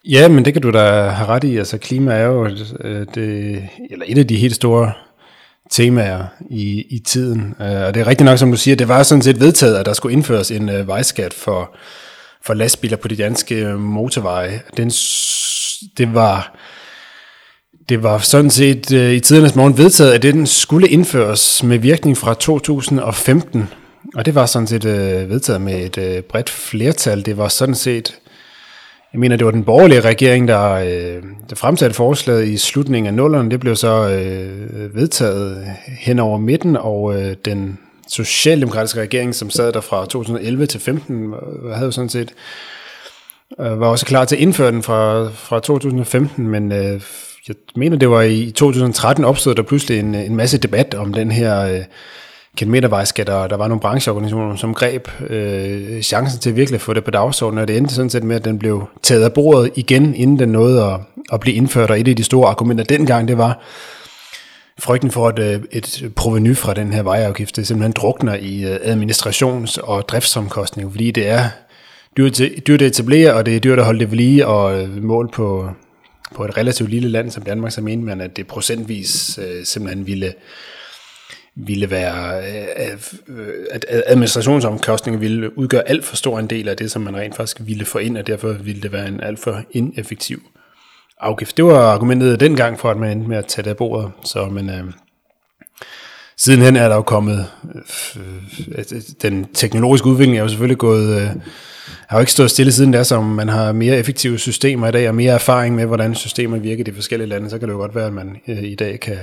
Ja, 0.06 0.28
men 0.28 0.46
det 0.46 0.54
kan 0.54 0.62
du 0.62 0.72
da 0.72 1.10
have 1.10 1.28
ret 1.28 1.44
i. 1.44 1.58
Altså 1.58 1.78
klima 1.78 2.14
er 2.14 2.26
jo 2.26 2.46
øh, 2.80 3.06
det, 3.16 3.64
eller 3.90 4.06
et 4.08 4.18
af 4.18 4.28
de 4.28 4.38
helt 4.38 4.56
store 4.56 4.92
temaer 5.72 6.26
i, 6.50 6.86
i 6.90 7.00
tiden. 7.00 7.56
Øh, 7.62 7.82
og 7.82 7.94
det 7.94 8.02
er 8.02 8.08
rigtigt 8.08 8.26
nok, 8.26 8.38
som 8.38 8.52
du 8.52 8.58
siger, 8.58 8.76
det 8.76 8.88
var 8.88 9.04
sådan 9.04 9.22
set 9.22 9.40
vedtaget, 9.40 9.78
at 9.78 9.86
der 9.86 9.94
skulle 9.94 10.14
indføres 10.14 10.52
en 10.52 10.70
øh, 10.70 10.88
vejskat 10.88 11.34
for, 11.34 11.76
for 12.42 12.54
lastbiler 12.54 12.98
på 12.98 13.08
de 13.08 13.16
danske 13.16 13.66
motorveje. 13.66 14.62
Den, 14.78 14.90
det 15.98 16.14
var 16.14 16.58
det 17.90 18.04
var 18.04 18.18
sådan 18.18 18.50
set 18.50 18.94
øh, 18.94 19.14
i 19.14 19.20
tidernes 19.20 19.56
morgen 19.56 19.78
vedtaget, 19.78 20.14
at 20.14 20.22
den 20.22 20.48
skulle 20.48 20.88
indføres 20.88 21.64
med 21.64 21.78
virkning 21.78 22.18
fra 22.18 22.34
2015. 22.34 23.70
Og 24.16 24.26
det 24.26 24.36
var 24.36 24.46
sådan 24.46 24.68
set 24.68 24.86
øh, 24.86 25.30
vedtaget 25.30 25.62
med 25.62 25.86
et 25.86 25.98
øh, 25.98 26.24
bredt 26.24 26.50
flertal. 26.50 27.26
Det 27.26 27.38
var 27.38 27.48
sådan 27.48 27.76
set, 27.76 28.16
jeg 29.14 29.20
mener, 29.20 29.36
det 29.36 29.46
var 29.46 29.52
den 29.52 29.64
borgerlige 29.64 30.02
regering, 30.02 30.48
der, 30.48 30.72
øh, 30.72 31.24
der 31.50 31.56
fremsatte 31.56 31.96
forslaget 31.96 32.48
i 32.48 32.58
slutningen 32.58 33.08
af 33.08 33.14
nullerne. 33.14 33.52
Det 33.52 33.60
blev 33.60 33.76
så 33.76 34.10
øh, 34.10 34.96
vedtaget 34.96 35.68
hen 36.00 36.20
over 36.20 36.38
midten, 36.38 36.78
og 36.78 37.22
øh, 37.22 37.36
den 37.46 37.80
socialdemokratiske 38.08 39.02
regering, 39.02 39.36
som 39.36 39.50
sad 39.50 39.74
der 39.74 39.82
fra 39.82 40.06
2011 40.06 40.66
til 40.66 40.80
15, 40.80 41.34
øh, 41.34 41.72
havde 41.72 41.86
jo 41.86 41.92
sådan 41.92 42.10
set 42.10 42.34
øh, 43.60 43.80
var 43.80 43.88
også 43.88 44.06
klar 44.06 44.26
til 44.26 44.36
at 44.36 44.42
indføre 44.42 44.72
den 44.72 44.84
fra, 44.84 45.30
fra 45.30 45.60
2015, 45.60 46.48
men 46.48 46.72
øh, 46.72 47.02
jeg 47.48 47.56
mener, 47.76 47.98
det 47.98 48.10
var 48.10 48.22
i 48.22 48.52
2013 48.56 49.26
opstod 49.26 49.56
der 49.56 49.62
pludselig 49.62 50.00
en, 50.00 50.16
en 50.16 50.36
masse 50.36 50.58
debat 50.58 50.94
om 50.94 51.14
den 51.14 51.32
her 51.32 51.62
øh, 51.62 51.82
kilometervejskat, 52.58 53.30
og 53.30 53.50
der 53.50 53.58
var 53.58 53.68
nogle 53.68 53.82
brancheorganisationer, 53.82 54.56
som 54.56 54.74
greb 54.74 55.08
øh, 55.30 56.02
chancen 56.02 56.40
til 56.40 56.56
virkelig 56.56 56.78
at 56.78 56.82
få 56.82 56.94
det 56.94 57.04
på 57.04 57.12
dagsordenen, 57.12 57.62
og 57.62 57.68
det 57.68 57.78
endte 57.78 57.94
sådan 57.94 58.10
set 58.10 58.24
med, 58.24 58.36
at 58.36 58.46
den 58.46 58.60
blev 58.60 58.88
taget 59.04 59.24
af 59.24 59.34
bordet 59.34 59.72
igen, 59.76 60.16
inden 60.16 60.40
den 60.40 60.50
nåede 60.50 60.84
at, 60.84 61.00
at 61.34 61.40
blive 61.40 61.56
indført, 61.56 61.92
og 61.92 62.00
et 62.00 62.08
af 62.08 62.16
de 62.16 62.24
store 62.24 62.50
argumenter 62.50 62.84
dengang, 62.84 63.28
det 63.28 63.38
var 63.38 63.60
frygten 64.80 65.12
for, 65.12 65.28
at 65.28 65.40
øh, 65.40 65.62
et 65.72 66.12
proveny 66.16 66.56
fra 66.56 66.74
den 66.74 66.94
her 66.94 67.04
vejafgift 67.04 67.56
det 67.56 67.68
simpelthen 67.68 67.92
drukner 67.92 68.36
i 68.36 68.64
øh, 68.64 68.76
administrations- 68.76 69.82
og 69.84 70.10
driftsomkostninger, 70.10 70.92
fordi 70.92 71.12
det 71.12 71.28
er 71.28 71.44
dyrt, 72.18 72.42
dyrt 72.68 72.82
at 72.82 72.88
etablere, 72.88 73.34
og 73.34 73.46
det 73.46 73.56
er 73.56 73.60
dyrt 73.60 73.80
at 73.80 73.86
holde 73.86 74.00
det 74.00 74.12
ved 74.12 74.18
lige, 74.18 74.48
og 74.48 74.82
øh, 74.82 75.04
mål 75.04 75.30
på 75.34 75.70
på 76.36 76.46
et 76.46 76.58
relativt 76.58 76.90
lille 76.90 77.10
land 77.10 77.32
som 77.32 77.44
Danmark, 77.44 77.72
så 77.72 77.82
mente 77.82 78.06
man, 78.06 78.22
at 78.22 78.38
det 78.38 78.48
procentvis 78.48 79.40
øh, 79.42 79.66
simpelthen 79.66 80.08
ville, 80.08 80.34
ville 81.56 81.92
være, 81.92 82.44
øh, 83.28 83.48
at 83.72 83.86
administrationsomkostninger 83.90 85.20
ville 85.20 85.58
udgøre 85.58 85.90
alt 85.90 86.06
for 86.06 86.16
stor 86.16 86.40
en 86.40 86.48
del 86.48 86.68
af 86.68 86.78
det, 86.78 86.92
som 86.92 87.02
man 87.02 87.18
rent 87.18 87.36
faktisk 87.36 87.58
ville 87.66 87.86
få 87.86 87.98
ind, 87.98 88.18
og 88.18 88.28
derfor 88.28 88.54
ville 88.54 88.82
det 88.82 88.92
være 88.92 89.08
en 89.08 89.22
alt 89.22 89.40
for 89.40 89.64
ineffektiv 89.72 90.42
afgift. 91.20 91.58
Det 91.58 91.66
var 91.66 91.94
argumentet 91.94 92.40
dengang 92.40 92.80
for, 92.80 92.92
at 92.92 92.98
man 92.98 93.12
endte 93.12 93.30
med 93.30 93.38
at 93.38 93.46
tage 93.46 93.64
det 93.64 93.70
af 93.70 93.78
bordet. 93.78 94.12
Så, 94.24 94.46
men, 94.46 94.70
øh, 94.70 94.84
sidenhen 96.38 96.76
er 96.76 96.88
der 96.88 96.96
jo 96.96 97.02
kommet, 97.02 97.46
øh, 97.76 98.22
øh 98.78 99.02
den 99.22 99.46
teknologiske 99.54 100.08
udvikling 100.08 100.38
er 100.38 100.42
jo 100.42 100.48
selvfølgelig 100.48 100.78
gået, 100.78 101.22
øh, 101.22 101.30
har 102.08 102.18
jo 102.18 102.20
ikke 102.20 102.32
stået 102.32 102.52
stille 102.52 102.72
siden 102.72 102.94
der, 102.94 103.04
som 103.04 103.24
man 103.24 103.50
har 103.50 103.72
mere 103.72 103.98
effektive 103.98 104.40
systemer 104.40 104.88
i 104.88 104.92
dag, 104.92 105.10
og 105.10 105.16
mere 105.16 105.34
erfaring 105.34 105.76
med, 105.76 105.86
hvordan 105.86 106.16
systemer 106.16 106.58
virker 106.58 106.80
i 106.80 106.84
de 106.84 106.94
forskellige 106.94 107.30
lande, 107.30 107.50
så 107.50 107.60
kan 107.60 107.68
det 107.68 107.74
jo 107.74 107.80
godt 107.80 107.96
være, 107.96 108.08
at 108.08 108.14
man 108.14 108.38
øh, 108.48 108.64
i 108.64 108.76
dag 108.76 109.00
kan, 109.00 109.18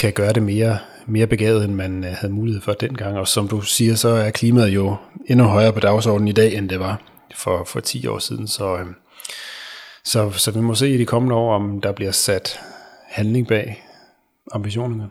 kan 0.00 0.12
gøre 0.12 0.32
det 0.32 0.42
mere, 0.42 0.78
mere 1.06 1.26
begavet, 1.26 1.64
end 1.64 1.74
man 1.74 2.04
øh, 2.04 2.10
havde 2.12 2.32
mulighed 2.32 2.62
for 2.62 2.72
dengang. 2.72 3.18
Og 3.18 3.28
som 3.28 3.48
du 3.48 3.60
siger, 3.60 3.94
så 3.94 4.08
er 4.08 4.30
klimaet 4.30 4.68
jo 4.68 4.96
endnu 5.26 5.44
højere 5.44 5.72
på 5.72 5.80
dagsordenen 5.80 6.28
i 6.28 6.32
dag, 6.32 6.54
end 6.54 6.68
det 6.68 6.80
var 6.80 7.00
for, 7.34 7.64
for 7.64 7.80
10 7.80 8.06
år 8.06 8.18
siden. 8.18 8.48
Så, 8.48 8.76
øh, 8.76 8.86
så, 10.04 10.30
så 10.30 10.50
vi 10.50 10.60
må 10.60 10.74
se 10.74 10.90
i 10.90 10.98
de 10.98 11.06
kommende 11.06 11.34
år, 11.34 11.54
om 11.54 11.80
der 11.80 11.92
bliver 11.92 12.12
sat 12.12 12.60
handling 13.08 13.48
bag 13.48 13.84
ambitionerne. 14.52 15.08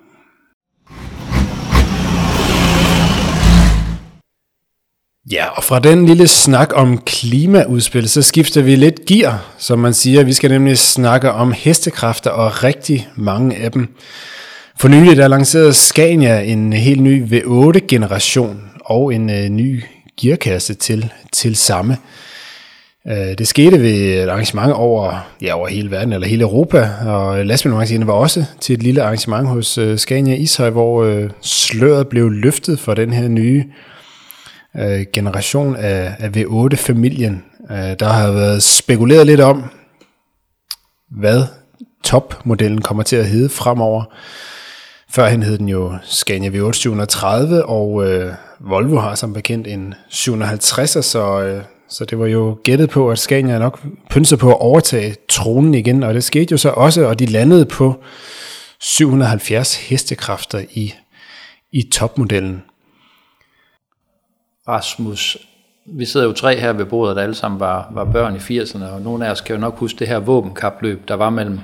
Ja, 5.32 5.46
og 5.46 5.64
fra 5.64 5.80
den 5.80 6.06
lille 6.06 6.28
snak 6.28 6.72
om 6.74 6.98
klimaudspil, 7.06 8.10
så 8.10 8.22
skifter 8.22 8.62
vi 8.62 8.76
lidt 8.76 9.06
gear, 9.06 9.46
som 9.58 9.80
man 9.80 9.94
siger. 9.94 10.24
Vi 10.24 10.34
skal 10.34 10.52
nemlig 10.52 10.78
snakke 10.78 11.32
om 11.32 11.54
hestekræfter 11.58 12.30
og 12.30 12.64
rigtig 12.64 13.08
mange 13.16 13.56
af 13.56 13.72
dem. 13.72 13.96
For 14.80 14.88
nylig 14.88 15.18
der 15.18 15.28
lancerede 15.28 15.74
Scania 15.74 16.42
en 16.42 16.74
helt 16.74 17.02
ny 17.02 17.24
V8-generation 17.24 18.72
og 18.80 19.14
en 19.14 19.30
øh, 19.30 19.50
ny 19.50 19.84
gearkasse 20.22 20.74
til, 20.74 21.12
til 21.32 21.56
samme. 21.56 21.98
Øh, 23.08 23.38
det 23.38 23.48
skete 23.48 23.82
ved 23.82 24.24
et 24.24 24.30
arrangement 24.30 24.74
over, 24.74 25.30
ja, 25.42 25.54
over 25.54 25.68
hele 25.68 25.92
verden, 25.92 26.14
eller 26.14 26.28
hele 26.28 26.42
Europa, 26.42 26.90
og 27.06 27.46
lastbilmagasinet 27.46 28.08
var 28.08 28.14
også 28.14 28.46
til 28.62 28.74
et 28.74 28.84
lille 28.84 29.04
arrangement 29.04 29.48
hos 29.48 29.78
øh, 29.78 29.98
Scania 29.98 30.36
Ishøj, 30.36 30.70
hvor 30.70 31.04
øh, 31.04 31.30
sløret 31.42 32.08
blev 32.08 32.30
løftet 32.30 32.80
for 32.80 32.94
den 32.94 33.14
her 33.14 33.28
nye 33.28 33.64
generation 35.14 35.76
af, 35.76 36.16
af 36.20 36.30
V8-familien. 36.38 37.44
Der 37.70 38.08
har 38.08 38.32
været 38.32 38.64
spekuleret 38.64 39.28
lidt 39.28 39.40
om, 39.40 39.64
hvad 41.12 41.44
topmodellen 42.04 42.82
kommer 42.82 43.04
til 43.04 43.16
at 43.16 43.26
hedde 43.26 43.50
fremover. 43.50 44.04
Førhen 45.10 45.44
hed 45.44 45.58
den 45.58 45.70
jo 45.70 45.94
Scania 46.04 46.50
V8 46.50 46.74
730, 46.74 47.66
og 47.66 48.12
øh, 48.12 48.34
Volvo 48.60 49.00
har 49.00 49.16
som 49.16 49.34
bekendt 49.34 49.68
en 49.68 49.94
750, 50.10 51.06
så, 51.06 51.42
øh, 51.42 51.64
så 51.90 52.06
det 52.06 52.20
var 52.20 52.26
jo 52.26 52.58
gættet 52.64 52.90
på, 52.90 53.12
at 53.12 53.20
Scania 53.20 53.60
nok 53.60 53.82
pynsede 54.10 54.40
på 54.40 54.50
at 54.50 54.60
overtage 54.60 55.16
tronen 55.30 55.74
igen, 55.74 56.04
og 56.04 56.14
det 56.14 56.24
skete 56.24 56.52
jo 56.52 56.58
så 56.58 56.70
også, 56.70 57.06
og 57.06 57.20
de 57.20 57.26
landede 57.26 57.66
på 57.66 58.04
770 58.80 59.76
hestekræfter 59.76 60.60
i, 60.72 60.94
i 61.72 61.90
topmodellen. 61.94 62.64
Rasmus, 64.68 65.38
vi 65.86 66.06
sidder 66.06 66.26
jo 66.26 66.34
tre 66.34 66.60
her 66.60 66.74
ved 66.74 66.86
bordet, 66.86 67.16
der 67.16 67.24
alle 67.24 67.36
sammen 67.36 67.60
var, 67.60 67.92
var 67.94 68.12
børn 68.12 68.36
i 68.36 68.38
80'erne, 68.38 68.86
og 68.86 69.02
nogle 69.02 69.28
af 69.28 69.32
os 69.32 69.42
kan 69.42 69.56
jo 69.56 69.62
nok 69.62 69.78
huske 69.78 70.00
det 70.00 70.08
her 70.08 70.20
våbenkapløb, 70.20 71.08
der 71.08 71.14
var 71.14 71.30
mellem, 71.30 71.60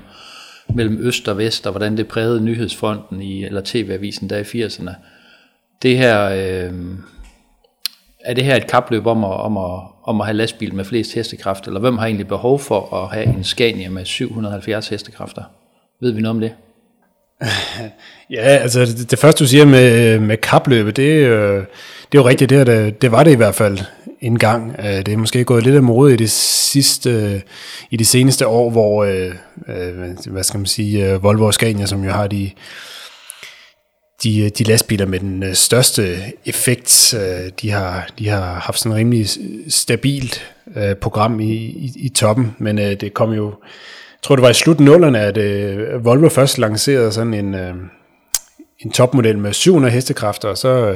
mellem 0.76 0.98
øst 1.02 1.28
og 1.28 1.38
vest, 1.38 1.66
og 1.68 1.72
hvordan 1.72 1.98
det 1.98 2.08
prægede 2.08 2.42
nyhedsfronten 2.42 3.22
i, 3.22 3.46
eller 3.46 3.62
tv-avisen 3.66 4.30
der 4.30 4.38
i 4.38 4.66
80'erne. 4.66 4.92
Det 5.82 5.98
her, 5.98 6.30
øh, 6.30 6.74
er 8.26 8.34
det 8.34 8.44
her 8.44 8.56
et 8.56 8.68
kapløb 8.68 9.08
om 9.08 9.24
at, 9.24 9.32
om, 9.32 9.58
at, 9.58 9.82
om 10.04 10.22
at 10.22 10.28
have 10.28 10.38
lastbil 10.38 10.76
med 10.76 10.86
flest 10.86 11.14
hestekræfter, 11.14 11.68
eller 11.68 11.80
hvem 11.80 11.98
har 11.98 12.06
egentlig 12.06 12.28
behov 12.28 12.60
for 12.60 13.04
at 13.04 13.10
have 13.10 13.38
en 13.38 13.44
Scania 13.44 13.90
med 13.90 14.06
770 14.06 14.88
hestekræfter? 14.88 15.44
Ved 16.02 16.12
vi 16.12 16.22
noget 16.22 16.36
om 16.36 16.42
det? 16.42 16.52
Ja, 18.30 18.42
altså 18.42 18.80
det, 18.80 19.12
det 19.12 19.20
første 19.20 19.44
du 19.44 19.48
siger 19.48 19.66
med, 19.66 20.20
med 20.20 20.38
kapløbet, 20.38 20.98
det, 20.98 21.04
øh, 21.04 21.56
det 22.12 22.18
er 22.18 22.22
jo 22.22 22.28
rigtigt, 22.28 22.50
det, 22.50 22.68
det, 22.68 23.02
det 23.02 23.12
var 23.12 23.24
det 23.24 23.32
i 23.32 23.36
hvert 23.36 23.56
fald 23.56 23.80
en 24.22 24.40
gang. 24.40 24.76
Øh, 24.80 24.86
det 24.86 25.08
er 25.08 25.18
måske 25.18 25.44
gået 25.44 25.64
lidt 25.64 25.76
af 25.76 25.84
mode 25.84 26.14
i 26.14 26.18
det 26.18 26.32
sidste, 26.32 27.42
i 27.90 27.98
de 27.98 28.06
seneste 28.06 28.48
år, 28.48 28.70
hvor, 28.70 29.04
øh, 29.04 29.36
øh, 29.68 30.32
hvad 30.32 30.44
skal 30.44 30.58
man 30.58 30.66
sige, 30.66 31.12
øh, 31.12 31.24
Volvo 31.24 31.46
og 31.46 31.54
Scania, 31.54 31.86
som 31.86 32.04
jo 32.04 32.12
har 32.12 32.28
de, 32.28 32.52
de, 34.24 34.50
de 34.50 34.64
lastbiler 34.64 35.06
med 35.06 35.20
den 35.20 35.44
øh, 35.44 35.54
største 35.54 36.18
effekt, 36.46 37.14
øh, 37.14 37.52
de 37.62 37.72
har, 37.72 38.08
de 38.20 38.28
har 38.28 38.54
haft 38.54 38.80
sådan 38.80 38.92
en 38.92 38.98
rimelig 38.98 39.28
stabilt 39.70 40.54
øh, 40.76 40.96
program 40.96 41.40
i, 41.40 41.54
i, 41.54 41.94
i 41.96 42.10
toppen, 42.10 42.56
men 42.58 42.78
det 42.78 43.14
kom 43.14 43.32
jo 43.32 43.54
jeg 44.12 44.24
tror, 44.24 44.36
det 44.36 44.44
var 44.44 44.50
i 44.50 44.54
slut 44.54 44.80
nullerne, 44.80 45.20
at 45.20 45.38
Volvo 46.06 46.30
først 46.30 46.58
lancerede 46.58 47.12
sådan 47.12 47.34
en, 47.34 47.56
en 48.80 48.92
topmodel 48.92 49.38
med 49.38 49.54
700 49.54 49.94
hestekræfter, 49.94 50.50
og 50.50 50.58
så 50.58 50.96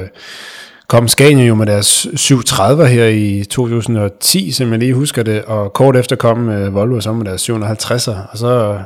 kom 0.88 1.08
Scania 1.08 1.44
jo 1.44 1.54
med 1.54 1.66
deres 1.66 2.06
730 2.14 2.86
her 2.86 3.06
i 3.06 3.44
2010, 3.50 4.52
som 4.52 4.70
jeg 4.70 4.78
lige 4.78 4.94
husker 4.94 5.22
det, 5.22 5.44
og 5.44 5.72
kort 5.72 5.96
efter 5.96 6.16
kom 6.16 6.74
Volvo 6.74 7.00
så 7.00 7.12
med 7.12 7.26
deres 7.26 7.50
750'er, 7.50 8.30
og 8.30 8.38
så... 8.38 8.78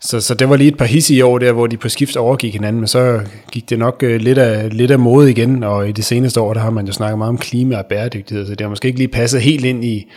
Så, 0.00 0.20
så 0.20 0.34
det 0.34 0.48
var 0.48 0.56
lige 0.56 0.68
et 0.68 0.78
par 0.78 0.84
hisse 0.84 1.14
i 1.14 1.22
år 1.22 1.38
der, 1.38 1.52
hvor 1.52 1.66
de 1.66 1.76
på 1.76 1.88
skift 1.88 2.16
overgik 2.16 2.52
hinanden, 2.52 2.80
men 2.80 2.88
så 2.88 3.20
gik 3.52 3.70
det 3.70 3.78
nok 3.78 4.02
øh, 4.02 4.20
lidt, 4.20 4.38
af, 4.38 4.76
lidt 4.76 4.90
af 4.90 4.98
mode 4.98 5.30
igen, 5.30 5.62
og 5.62 5.88
i 5.88 5.92
de 5.92 6.02
seneste 6.02 6.40
år, 6.40 6.54
der 6.54 6.60
har 6.60 6.70
man 6.70 6.86
jo 6.86 6.92
snakket 6.92 7.18
meget 7.18 7.28
om 7.28 7.38
klima 7.38 7.78
og 7.78 7.86
bæredygtighed, 7.86 8.46
så 8.46 8.50
det 8.50 8.60
har 8.60 8.68
måske 8.68 8.86
ikke 8.86 8.98
lige 8.98 9.08
passet 9.08 9.40
helt 9.40 9.64
ind 9.64 9.84
i, 9.84 10.12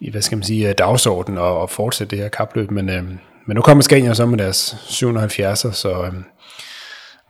i 0.00 0.10
hvad 0.10 0.22
skal 0.22 0.38
man 0.38 0.44
sige, 0.44 0.68
øh, 0.68 0.74
dagsordenen 0.78 1.38
og, 1.38 1.60
og 1.60 1.70
fortsætte 1.70 2.16
det 2.16 2.22
her 2.22 2.28
kapløb, 2.28 2.70
men, 2.70 2.88
øh, 2.88 3.04
men 3.46 3.54
nu 3.54 3.60
kommer 3.60 3.82
Scania 3.82 4.14
så 4.14 4.26
med 4.26 4.38
deres 4.38 4.76
770'er, 4.88 5.72
så 5.72 6.02
øh, 6.06 6.12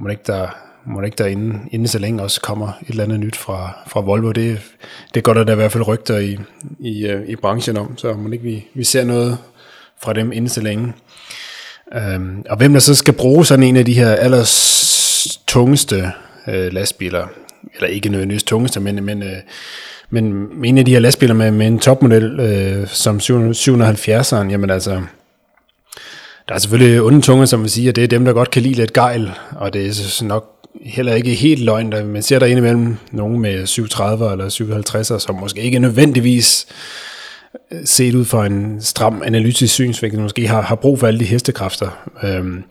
må 0.00 0.08
ikke 0.08 0.22
der, 0.26 0.48
må 0.86 1.02
ikke 1.02 1.16
der 1.16 1.26
inden, 1.26 1.68
inden 1.72 1.88
så 1.88 1.98
længe 1.98 2.22
også 2.22 2.40
kommer 2.40 2.68
et 2.68 2.88
eller 2.88 3.04
andet 3.04 3.20
nyt 3.20 3.36
fra, 3.36 3.78
fra 3.86 4.00
Volvo. 4.00 4.32
Det, 4.32 4.60
det 5.14 5.24
går 5.24 5.34
der 5.34 5.44
da 5.44 5.52
i 5.52 5.56
hvert 5.56 5.72
fald 5.72 5.88
rygter 5.88 6.18
i, 6.18 6.38
i, 6.80 7.06
øh, 7.06 7.28
i 7.28 7.36
branchen 7.36 7.76
om, 7.76 7.98
så 7.98 8.12
må 8.12 8.30
ikke 8.30 8.44
vi, 8.44 8.66
vi 8.74 8.84
ser 8.84 9.04
noget 9.04 9.38
fra 10.02 10.12
dem 10.12 10.32
inden 10.32 10.48
så 10.48 10.60
længe. 10.60 10.92
Øhm, 11.94 12.44
og 12.50 12.56
hvem 12.56 12.72
der 12.72 12.80
så 12.80 12.94
skal 12.94 13.14
bruge 13.14 13.46
sådan 13.46 13.62
en 13.62 13.76
af 13.76 13.84
de 13.84 13.94
her 13.94 14.10
allers 14.10 15.40
tungeste 15.46 16.12
øh, 16.48 16.72
lastbiler, 16.72 17.26
eller 17.74 17.88
ikke 17.88 18.08
nødvendigvis 18.08 18.42
tungeste, 18.42 18.80
men, 18.80 19.04
men 19.04 19.22
øh, 19.22 19.36
men 20.10 20.48
en 20.64 20.78
af 20.78 20.84
de 20.84 20.92
her 20.92 21.00
lastbiler 21.00 21.34
med, 21.34 21.50
med 21.50 21.66
en 21.66 21.78
topmodel 21.78 22.40
øh, 22.40 22.88
som 22.88 23.16
770'eren, 23.16 24.50
jamen 24.50 24.70
altså, 24.70 25.02
der 26.48 26.54
er 26.54 26.58
selvfølgelig 26.58 27.02
onde 27.02 27.20
tunge, 27.20 27.46
som 27.46 27.62
vil 27.62 27.70
sige, 27.70 27.88
at 27.88 27.96
det 27.96 28.04
er 28.04 28.08
dem, 28.08 28.24
der 28.24 28.32
godt 28.32 28.50
kan 28.50 28.62
lide 28.62 28.74
lidt 28.74 28.92
gejl, 28.92 29.30
og 29.56 29.72
det 29.72 29.86
er 29.86 30.24
nok 30.24 30.56
heller 30.84 31.14
ikke 31.14 31.34
helt 31.34 31.64
løgn. 31.64 31.92
Der, 31.92 32.04
man 32.04 32.22
ser 32.22 32.38
der 32.38 32.46
indimellem 32.46 32.96
nogen 33.10 33.40
med 33.40 33.66
730 33.66 34.32
eller 34.32 34.48
750'er, 34.48 35.18
som 35.18 35.34
måske 35.34 35.60
ikke 35.60 35.78
nødvendigvis 35.78 36.66
set 37.84 38.14
ud 38.14 38.24
fra 38.24 38.46
en 38.46 38.80
stram 38.80 39.22
analytisk 39.24 39.74
synsvinkel, 39.74 40.20
måske 40.20 40.48
har, 40.48 40.62
har 40.62 40.74
brug 40.74 40.98
for 40.98 41.06
alle 41.06 41.20
de 41.20 41.24
hestekræfter. 41.24 42.08
Øhm, 42.22 42.64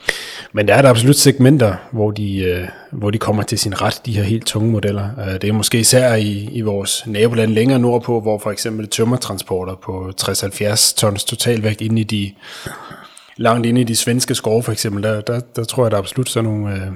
men 0.54 0.68
der 0.68 0.74
er 0.74 0.82
der 0.82 0.90
absolut 0.90 1.16
segmenter, 1.16 1.76
hvor 1.92 2.12
de, 2.12 2.38
øh, 2.38 2.68
hvor 2.92 3.12
de 3.12 3.18
kommer 3.18 3.44
til 3.44 3.60
sin 3.60 3.82
ret, 3.82 4.02
de 4.06 4.14
her 4.14 4.24
helt 4.24 4.46
tunge 4.46 4.72
modeller. 4.72 5.10
Øh, 5.28 5.34
det 5.34 5.44
er 5.44 5.54
måske 5.54 5.80
især 5.80 6.16
i, 6.16 6.50
i 6.52 6.62
vores 6.62 7.04
naboland 7.08 7.52
længere 7.52 7.80
nordpå, 7.80 8.20
hvor 8.20 8.38
for 8.38 8.52
eksempel 8.52 8.88
tømmertransporter 8.88 9.76
på 9.76 10.12
60-70 10.22 10.96
tons 10.96 11.24
totalvægt 11.24 11.82
inde 11.82 12.02
i 12.02 12.04
de, 12.04 12.32
langt 13.38 13.66
inde 13.66 13.82
i 13.82 13.84
de 13.84 13.96
svenske 13.96 14.36
skove 14.36 14.64
for 14.64 14.72
eksempel, 14.72 15.04
der, 15.04 15.22
der, 15.22 15.40
der 15.56 15.64
tror 15.64 15.84
jeg, 15.84 15.92
der 15.92 15.98
er 15.98 16.02
absolut 16.02 16.30
sådan 16.30 16.50
nogle... 16.50 16.76
Øh, 16.76 16.92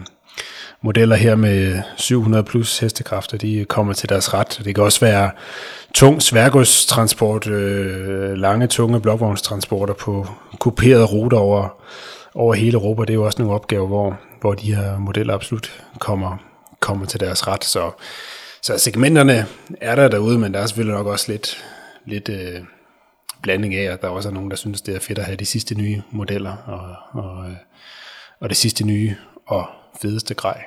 modeller 0.82 1.16
her 1.16 1.36
med 1.36 1.82
700 1.98 2.44
plus 2.44 2.80
hestekræfter, 2.80 3.38
de 3.38 3.66
kommer 3.70 3.94
til 3.94 4.10
deres 4.10 4.34
ret. 4.34 4.62
Det 4.66 4.76
kan 4.76 4.84
også 4.84 5.00
være 5.00 5.32
tung 5.94 6.22
sværgodstransport, 6.22 7.48
øh, 7.48 8.34
lange, 8.34 8.68
tunge 8.68 9.02
blokvognstransporter 9.02 9.94
på 9.94 10.28
kuperede 10.60 11.06
ruter 11.06 11.38
over, 11.38 11.82
over 12.36 12.54
hele 12.54 12.74
Europa. 12.74 13.02
Det 13.02 13.10
er 13.10 13.14
jo 13.14 13.26
også 13.26 13.42
nogle 13.42 13.56
opgaver, 13.56 13.88
hvor, 13.88 14.20
hvor 14.42 14.54
de 14.54 14.76
her 14.76 15.00
modeller 15.00 15.34
absolut 15.34 15.84
kommer, 16.00 16.38
kommer 16.80 17.06
til 17.06 17.20
deres 17.20 17.48
ret. 17.48 17.64
Så, 17.64 17.92
så 18.62 18.78
segmenterne 18.78 19.46
er 19.82 19.96
der 19.96 20.08
derude, 20.08 20.40
men 20.40 20.54
der 20.54 20.60
er 20.60 20.66
selvfølgelig 20.66 20.98
nok 20.98 21.08
også 21.08 21.32
lidt, 21.32 21.66
lidt 22.06 22.30
øh, 22.30 22.62
blanding 23.42 23.76
af, 23.76 23.94
at 23.94 24.02
der 24.02 24.08
også 24.08 24.30
er 24.30 24.34
nogen, 24.34 24.50
der 24.50 24.58
synes, 24.58 24.82
det 24.82 24.96
er 24.96 25.00
fedt 25.00 25.20
at 25.20 25.26
have 25.26 25.36
de 25.36 25.46
sidste 25.46 25.76
nye 25.76 26.02
modeller 26.12 26.56
og, 26.66 27.22
og, 27.24 27.46
øh, 27.50 27.56
og 28.40 28.50
det 28.50 28.58
sidste 28.58 28.84
nye 28.84 29.16
og 29.48 29.66
fedeste 30.02 30.34
grej. 30.34 30.64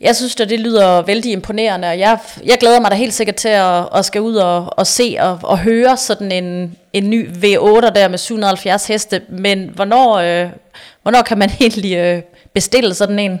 Jeg 0.00 0.16
synes 0.16 0.40
at 0.40 0.48
det 0.48 0.60
lyder 0.60 1.02
vældig 1.02 1.32
imponerende, 1.32 1.88
og 1.88 1.98
jeg, 1.98 2.18
jeg 2.44 2.56
glæder 2.60 2.80
mig 2.80 2.90
da 2.90 2.96
helt 2.96 3.14
sikkert 3.14 3.36
til 3.36 3.48
at, 3.48 3.88
at 3.94 4.04
skal 4.04 4.20
ud 4.20 4.34
og, 4.34 4.78
og 4.78 4.86
se 4.86 5.16
og, 5.20 5.38
og 5.42 5.58
høre 5.58 5.96
sådan 5.96 6.32
en, 6.32 6.76
en 6.92 7.10
ny 7.10 7.28
V8 7.30 7.90
der 7.94 8.08
med 8.08 8.18
770 8.18 8.86
heste, 8.86 9.22
men 9.28 9.70
hvornår, 9.74 10.16
øh, 10.16 10.48
hvornår 11.02 11.22
kan 11.22 11.38
man 11.38 11.50
egentlig 11.60 11.96
øh, 11.96 12.22
bestille 12.54 12.94
sådan 12.94 13.18
en? 13.18 13.40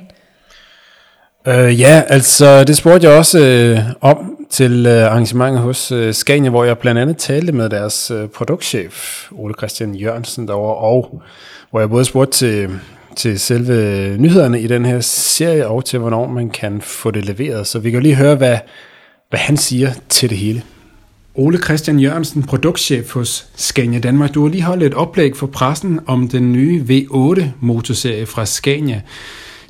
Uh, 1.46 1.80
ja, 1.80 2.02
altså 2.08 2.64
det 2.64 2.76
spurgte 2.76 3.08
jeg 3.08 3.18
også 3.18 3.38
øh, 3.38 3.78
om 4.00 4.46
til 4.50 4.86
øh, 4.86 5.06
arrangementet 5.06 5.62
hos 5.62 5.92
øh, 5.92 6.14
Scania, 6.14 6.50
hvor 6.50 6.64
jeg 6.64 6.78
blandt 6.78 7.00
andet 7.00 7.16
talte 7.16 7.52
med 7.52 7.68
deres 7.68 8.10
øh, 8.10 8.28
produktchef, 8.28 9.26
Ole 9.32 9.54
Christian 9.58 9.94
Jørgensen 9.94 10.48
derovre, 10.48 10.76
og 10.76 11.22
hvor 11.70 11.80
jeg 11.80 11.90
både 11.90 12.04
spurgte 12.04 12.38
til 12.38 12.70
til 13.16 13.40
selve 13.40 14.16
nyhederne 14.18 14.60
i 14.60 14.66
den 14.66 14.84
her 14.84 15.00
serie, 15.00 15.66
og 15.66 15.84
til 15.84 15.98
hvornår 15.98 16.28
man 16.28 16.50
kan 16.50 16.80
få 16.80 17.10
det 17.10 17.24
leveret. 17.24 17.66
Så 17.66 17.78
vi 17.78 17.90
kan 17.90 18.02
lige 18.02 18.14
høre, 18.14 18.34
hvad, 18.34 18.58
hvad 19.30 19.38
han 19.38 19.56
siger 19.56 19.92
til 20.08 20.30
det 20.30 20.38
hele. 20.38 20.62
Ole 21.34 21.58
Christian 21.58 22.00
Jørgensen, 22.00 22.42
produktchef 22.42 23.12
hos 23.12 23.46
Scania 23.56 23.98
Danmark. 23.98 24.34
Du 24.34 24.42
har 24.42 24.48
lige 24.48 24.62
holdt 24.62 24.82
et 24.82 24.94
oplæg 24.94 25.36
for 25.36 25.46
pressen 25.46 26.00
om 26.06 26.28
den 26.28 26.52
nye 26.52 26.84
V8-motorserie 26.88 28.26
fra 28.26 28.46
Scania. 28.46 29.02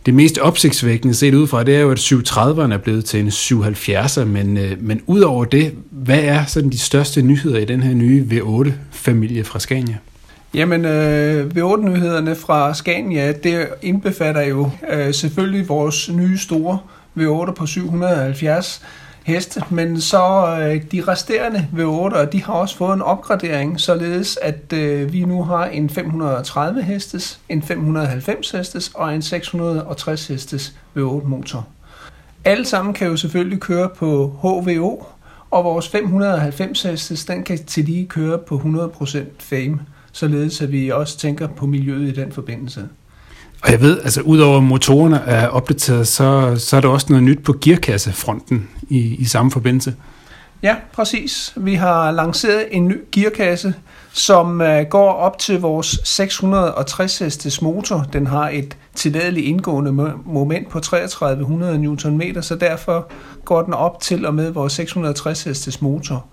Det 0.06 0.14
mest 0.14 0.38
opsigtsvækkende 0.38 1.14
set 1.14 1.34
ud 1.34 1.46
fra, 1.46 1.64
det 1.64 1.76
er 1.76 1.80
jo, 1.80 1.90
at 1.90 1.98
730'eren 1.98 2.72
er 2.72 2.78
blevet 2.78 3.04
til 3.04 3.20
en 3.20 3.28
770'er, 3.28 4.24
men, 4.24 4.56
øh, 4.56 4.70
men 4.70 4.78
men 4.80 5.02
udover 5.06 5.44
det, 5.44 5.74
hvad 5.90 6.18
er 6.18 6.44
sådan 6.44 6.70
de 6.70 6.78
største 6.78 7.22
nyheder 7.22 7.58
i 7.58 7.64
den 7.64 7.82
her 7.82 7.94
nye 7.94 8.26
V8-familie 8.30 9.44
fra 9.44 9.58
Scania? 9.58 9.96
Jamen, 10.56 10.84
øh, 10.84 11.50
V8-nyhederne 11.56 12.34
fra 12.36 12.75
Scania, 12.75 13.32
det 13.32 13.68
indbefatter 13.82 14.42
jo 14.42 14.70
øh, 14.90 15.14
selvfølgelig 15.14 15.68
vores 15.68 16.10
nye 16.12 16.38
store 16.38 16.78
V8 17.18 17.52
på 17.52 17.66
770 17.66 18.82
heste, 19.25 19.62
men 19.70 20.00
så 20.00 20.56
øh, 20.60 20.82
de 20.92 21.02
resterende 21.08 21.68
V8'ere, 21.72 22.25
de 22.25 22.42
har 22.42 22.52
også 22.52 22.76
fået 22.76 22.94
en 22.94 23.02
opgradering, 23.02 23.80
således 23.80 24.38
at 24.42 24.72
øh, 24.72 25.12
vi 25.12 25.25
nu 25.25 25.44
har 25.44 25.66
en 25.66 25.90
530 25.90 26.82
hestes, 26.82 27.40
en 27.48 27.62
590 27.62 28.50
hestes 28.50 28.90
og 28.94 29.14
en 29.14 29.22
660 29.22 30.26
hestes 30.26 30.75
V8 30.96 31.26
motor. 31.26 31.66
Alle 32.44 32.64
sammen 32.64 32.94
kan 32.94 33.08
jo 33.08 33.16
selvfølgelig 33.16 33.60
køre 33.60 33.88
på 33.88 34.38
HVO, 34.42 35.06
og 35.50 35.64
vores 35.64 35.88
590 35.88 36.82
hestes, 36.82 37.25
den 37.25 37.42
kan 37.42 37.64
til 37.64 37.84
lige 37.84 38.06
køre 38.06 38.38
på 38.38 38.56
100% 38.56 39.18
fame, 39.38 39.80
således 40.16 40.62
at 40.62 40.73
vi 40.73 40.90
også 40.90 41.18
tænker 41.18 41.46
på 41.46 41.66
miljøet 41.66 42.08
i 42.08 42.20
den 42.20 42.32
forbindelse. 42.32 42.88
Og 43.62 43.70
jeg 43.70 43.80
ved, 43.80 44.00
altså 44.00 44.20
udover 44.20 44.61
motorerne 44.61 45.16
er 45.16 45.49
opdateret, 45.49 46.08
så, 46.08 46.56
så 46.58 46.76
er 46.76 46.80
der 46.80 46.88
også 46.88 47.06
noget 47.08 47.25
nyt 47.25 47.42
på 47.42 47.54
gearkassefronten 47.61 48.68
i, 48.88 48.99
i 48.99 49.25
samme 49.25 49.50
forbindelse. 49.50 49.94
Ja, 50.62 50.76
præcis. 50.92 51.52
Vi 51.56 51.75
har 51.75 52.11
lanceret 52.11 52.64
en 52.70 52.88
ny 52.88 52.96
gearkasse, 53.12 53.75
som 54.12 54.61
uh, 54.61 54.80
går 54.90 55.12
op 55.12 55.38
til 55.38 55.61
vores 55.61 56.00
660 56.04 57.18
hestes 57.18 57.62
motor. 57.62 58.06
Den 58.12 58.26
har 58.26 58.49
et 58.49 58.76
tilladeligt 58.94 59.46
indgående 59.46 59.92
moment 60.25 60.68
på 60.68 60.80
3300 60.80 61.78
Nm, 61.78 62.42
så 62.42 62.56
derfor 62.56 63.11
går 63.44 63.62
den 63.62 63.75
op 63.75 64.00
til 64.00 64.26
og 64.26 64.35
med 64.35 64.50
vores 64.50 64.73
660 64.73 65.44
hestes 65.44 65.82
motor. 65.82 66.26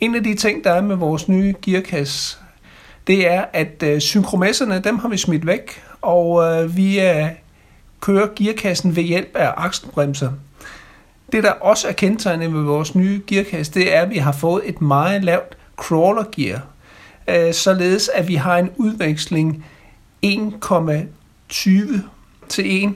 En 0.00 0.14
af 0.14 0.24
de 0.24 0.34
ting, 0.34 0.64
der 0.64 0.72
er 0.72 0.80
med 0.80 0.96
vores 0.96 1.28
nye 1.28 1.54
gearkasse, 1.62 2.38
det 3.08 3.28
er, 3.28 3.44
at 3.52 3.82
øh, 3.82 4.00
synkromesserne, 4.00 4.80
dem 4.84 4.98
har 4.98 5.08
vi 5.08 5.16
smidt 5.16 5.46
væk, 5.46 5.82
og 6.02 6.44
øh, 6.44 6.76
vi 6.76 7.00
øh, 7.00 7.26
kører 8.00 8.28
gearkassen 8.36 8.96
ved 8.96 9.02
hjælp 9.02 9.36
af 9.36 9.52
akselbremser. 9.56 10.30
Det, 11.32 11.44
der 11.44 11.50
også 11.50 11.88
er 11.88 11.92
kendetegnet 11.92 12.54
ved 12.54 12.62
vores 12.62 12.94
nye 12.94 13.22
gearkasse, 13.26 13.74
det 13.74 13.96
er, 13.96 14.02
at 14.02 14.10
vi 14.10 14.16
har 14.16 14.32
fået 14.32 14.62
et 14.64 14.80
meget 14.80 15.24
lavt 15.24 15.56
crawler 15.76 16.24
gear, 16.32 16.66
øh, 17.28 17.54
således 17.54 18.10
at 18.14 18.28
vi 18.28 18.34
har 18.34 18.58
en 18.58 18.70
udveksling 18.76 19.64
1,20 20.26 22.00
til 22.48 22.84
1, 22.84 22.94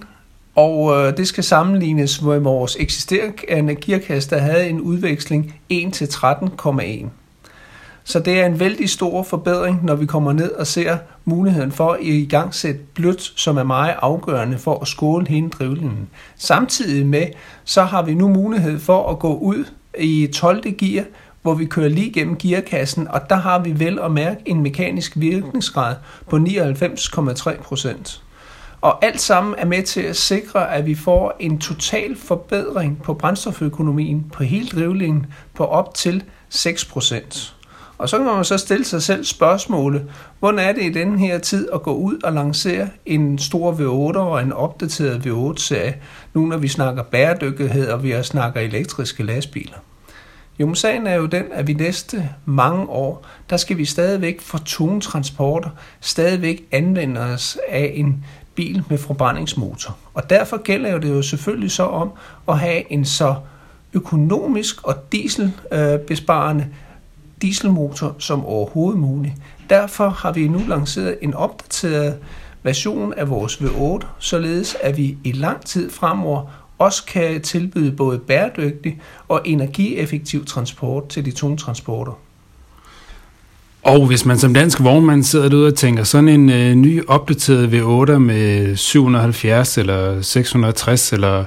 og 0.55 0.97
øh, 0.97 1.17
det 1.17 1.29
skal 1.29 1.45
sammenlignes 1.45 2.23
med 2.23 2.39
vores 2.39 2.77
eksisterende 2.81 3.75
gearkasse, 3.75 4.31
der 4.31 4.39
havde 4.39 4.69
en 4.69 4.81
udveksling 4.81 5.61
1 5.69 5.93
til 5.93 6.05
13,1. 6.05 7.07
Så 8.05 8.19
det 8.19 8.41
er 8.41 8.47
en 8.47 8.61
vældig 8.61 8.91
stor 8.91 9.23
forbedring, 9.23 9.85
når 9.85 9.95
vi 9.95 10.07
kommer 10.07 10.33
ned 10.33 10.53
og 10.53 10.67
ser 10.67 10.99
muligheden 11.25 11.73
for 11.73 11.93
at 11.93 11.99
i 12.03 12.27
gang 12.27 12.55
sætte 12.55 12.81
blødt, 12.95 13.33
som 13.37 13.57
er 13.57 13.63
meget 13.63 13.95
afgørende 13.99 14.59
for 14.59 14.79
at 14.79 14.89
skåle 14.89 15.27
hele 15.29 15.49
drivlinjen. 15.49 16.09
Samtidig 16.37 17.07
med, 17.07 17.27
så 17.65 17.83
har 17.83 18.03
vi 18.03 18.15
nu 18.15 18.29
mulighed 18.29 18.79
for 18.79 19.11
at 19.11 19.19
gå 19.19 19.35
ud 19.35 19.65
i 19.99 20.29
12. 20.35 20.73
gear, 20.73 21.05
hvor 21.43 21.55
vi 21.55 21.65
kører 21.65 21.89
lige 21.89 22.13
gennem 22.13 22.37
gearkassen, 22.37 23.09
og 23.09 23.31
der 23.31 23.37
har 23.37 23.59
vi 23.59 23.79
vel 23.79 23.99
at 23.99 24.11
mærke 24.11 24.41
en 24.47 24.63
mekanisk 24.63 25.13
virkningsgrad 25.17 25.97
på 26.31 26.37
99,3 26.37 27.63
procent. 27.63 28.23
Og 28.81 29.05
alt 29.05 29.21
sammen 29.21 29.55
er 29.59 29.65
med 29.65 29.83
til 29.83 30.01
at 30.01 30.17
sikre, 30.17 30.75
at 30.75 30.87
vi 30.87 30.95
får 30.95 31.37
en 31.41 31.59
total 31.59 32.17
forbedring 32.17 33.03
på 33.03 33.15
brændstoføkonomien 33.15 34.27
på 34.33 34.43
hele 34.43 34.69
drivlingen 34.69 35.27
på 35.55 35.65
op 35.65 35.95
til 35.95 36.25
6 36.49 36.85
procent. 36.85 37.55
Og 38.03 38.09
så 38.09 38.17
kan 38.17 38.27
man 38.27 38.45
så 38.45 38.59
stille 38.59 38.85
sig 38.85 39.03
selv 39.03 39.25
spørgsmålet, 39.25 40.11
hvordan 40.39 40.59
er 40.59 40.73
det 40.73 40.83
i 40.83 40.93
denne 40.93 41.19
her 41.19 41.39
tid 41.39 41.69
at 41.75 41.83
gå 41.83 41.95
ud 41.95 42.19
og 42.25 42.33
lancere 42.33 42.89
en 43.07 43.39
stor 43.39 43.73
V8 43.73 44.19
og 44.19 44.43
en 44.43 44.53
opdateret 44.53 45.27
V8-serie, 45.27 45.95
nu 46.35 46.47
når 46.47 46.57
vi 46.57 46.69
snakker 46.69 47.03
bæredygtighed 47.03 47.89
og 47.89 48.03
vi 48.03 48.11
også 48.13 48.29
snakker 48.29 48.61
elektriske 48.61 49.23
lastbiler? 49.23 49.77
Jo, 50.59 50.75
sagen 50.75 51.07
er 51.07 51.15
jo 51.15 51.27
den, 51.27 51.45
at 51.53 51.67
vi 51.67 51.73
næste 51.73 52.29
mange 52.45 52.89
år, 52.89 53.27
der 53.51 53.57
skal 53.57 53.77
vi 53.77 53.85
stadigvæk 53.85 54.41
for 54.41 54.59
tunge 54.59 55.01
transporter, 55.01 55.71
stadigvæk 56.01 56.65
anvende 56.73 57.21
os 57.21 57.59
af 57.69 57.93
en 57.95 58.25
bil 58.55 58.85
med 58.89 58.99
forbrændingsmotor. 58.99 59.97
Og 60.15 60.31
derfor 60.31 60.63
gælder 60.63 60.99
det 60.99 61.09
jo 61.11 61.23
selvfølgelig 61.23 61.71
så 61.71 61.85
om 61.85 62.11
at 62.49 62.59
have 62.59 62.93
en 62.93 63.05
så 63.05 63.35
økonomisk 63.93 64.83
og 64.87 65.13
dieselbesparende 65.13 66.67
dieselmotor 67.43 68.17
som 68.19 68.45
overhovedet 68.45 69.01
muligt. 69.01 69.35
Derfor 69.71 70.09
har 70.09 70.33
vi 70.33 70.49
nu 70.49 70.61
lanceret 70.69 71.19
en 71.23 71.35
opdateret 71.35 72.19
version 72.63 73.15
af 73.17 73.31
vores 73.31 73.57
V8, 73.57 74.07
således 74.19 74.77
at 74.81 74.97
vi 74.97 75.17
i 75.25 75.33
lang 75.33 75.65
tid 75.65 75.91
fremover 75.91 76.47
også 76.79 77.05
kan 77.05 77.41
tilbyde 77.43 77.93
både 77.93 78.19
bæredygtig 78.19 79.01
og 79.29 79.41
energieffektiv 79.45 80.45
transport 80.45 81.09
til 81.09 81.25
de 81.25 81.31
tunge 81.31 81.57
transporter. 81.57 82.13
Og 83.83 84.07
hvis 84.07 84.25
man 84.25 84.39
som 84.39 84.55
dansk 84.55 84.81
vognmand 84.81 85.23
sidder 85.23 85.49
derude 85.49 85.67
og 85.67 85.75
tænker, 85.75 86.05
sådan 86.05 86.29
en 86.29 86.51
øh, 86.51 86.75
ny 86.75 87.07
opdateret 87.09 87.69
V8 87.69 88.19
med 88.19 88.77
770 88.77 89.79
eller 89.79 90.23
660 90.23 91.13
eller, 91.13 91.45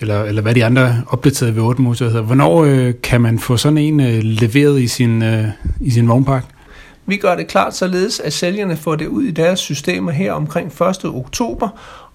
eller, 0.00 0.22
eller 0.22 0.42
hvad 0.42 0.54
de 0.54 0.64
andre 0.64 1.02
opdaterede 1.06 1.56
V8-motorer 1.56 2.10
hedder, 2.10 2.22
hvornår 2.22 2.64
øh, 2.64 2.94
kan 3.02 3.20
man 3.20 3.38
få 3.38 3.56
sådan 3.56 3.78
en 3.78 4.00
øh, 4.00 4.20
leveret 4.22 4.80
i 4.80 4.86
sin, 4.86 5.22
øh, 5.22 5.44
i 5.80 5.90
sin 5.90 6.08
vognpark? 6.08 6.44
Vi 7.06 7.16
gør 7.16 7.36
det 7.36 7.46
klart 7.46 7.76
således, 7.76 8.20
at 8.20 8.32
sælgerne 8.32 8.76
får 8.76 8.96
det 8.96 9.06
ud 9.06 9.22
i 9.22 9.30
deres 9.30 9.60
systemer 9.60 10.12
her 10.12 10.32
omkring 10.32 10.66
1. 10.82 11.04
oktober, 11.04 11.68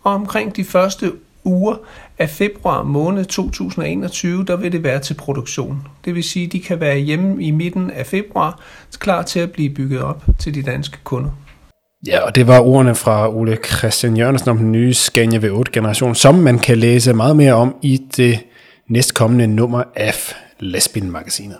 og 0.04 0.14
omkring 0.14 0.56
de 0.56 0.64
første 0.64 1.12
uger 1.44 1.76
af 2.18 2.30
februar 2.30 2.84
måned 2.84 3.26
2021, 3.26 4.46
der 4.46 4.56
vil 4.56 4.72
det 4.72 4.84
være 4.84 5.00
til 5.00 5.14
produktion. 5.14 5.88
Det 6.06 6.16
vil 6.16 6.24
sige, 6.24 6.46
at 6.46 6.52
de 6.52 6.60
kan 6.60 6.80
være 6.80 6.98
hjemme 6.98 7.44
i 7.44 7.52
midten 7.52 7.92
af 7.92 8.06
februar, 8.06 8.60
klar 9.00 9.22
til 9.22 9.40
at 9.40 9.52
blive 9.52 9.70
bygget 9.70 10.02
op 10.02 10.24
til 10.40 10.56
de 10.56 10.62
danske 10.62 10.98
kunder. 11.04 11.30
Ja, 12.08 12.20
og 12.20 12.36
det 12.36 12.48
var 12.48 12.60
ordene 12.60 12.96
fra 12.96 13.30
Ole 13.36 13.58
Christian 13.66 14.18
Jørgensen 14.18 14.50
om 14.50 14.58
den 14.58 14.72
nye 14.72 14.94
Scania 14.94 15.40
V8-generation, 15.40 16.16
som 16.16 16.36
man 16.36 16.60
kan 16.60 16.78
læse 16.78 17.14
meget 17.14 17.36
mere 17.36 17.54
om 17.54 17.76
i 17.82 18.02
det 18.18 18.40
næstkommende 18.90 19.48
nummer 19.48 19.84
af 19.96 20.36
Lastbilmagasinet. 20.60 21.58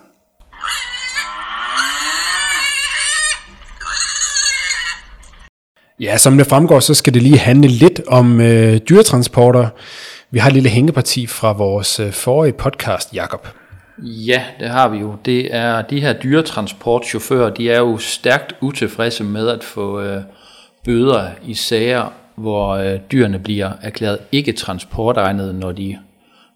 Ja, 6.00 6.18
som 6.18 6.38
det 6.38 6.48
fremgår, 6.48 6.80
så 6.80 6.94
skal 6.94 7.14
det 7.14 7.24
lige 7.24 7.38
handle 7.38 7.68
lidt 7.70 8.02
om 8.08 8.42
øh, 8.42 8.78
dyretransporter. 8.90 9.68
Vi 10.32 10.40
har 10.40 10.48
et 10.48 10.54
lille 10.54 10.70
hængeparti 10.70 11.28
fra 11.28 11.52
vores 11.52 12.00
øh, 12.00 12.12
forrige 12.12 12.54
podcast, 12.54 13.14
Jakob. 13.14 13.48
Ja, 14.04 14.44
det 14.60 14.70
har 14.70 14.90
vi 14.90 14.98
jo. 14.98 15.16
Det 15.26 15.56
er 15.56 15.82
de 15.82 16.02
her 16.02 16.14
dyretransportchauffører, 16.14 17.50
de 17.50 17.70
er 17.72 17.80
jo 17.80 17.98
stærkt 17.98 18.56
utilfredse 18.62 19.24
med 19.24 19.48
at 19.48 19.64
få 19.64 20.02
øh, 20.02 20.22
bøder 20.86 21.30
i 21.46 21.54
sager, 21.54 22.14
hvor 22.36 22.70
øh, 22.70 23.00
dyrene 23.12 23.40
bliver 23.40 23.72
erklæret 23.82 24.18
ikke 24.32 24.52
transportegnede, 24.52 25.54
når 25.60 25.72
de 25.72 25.98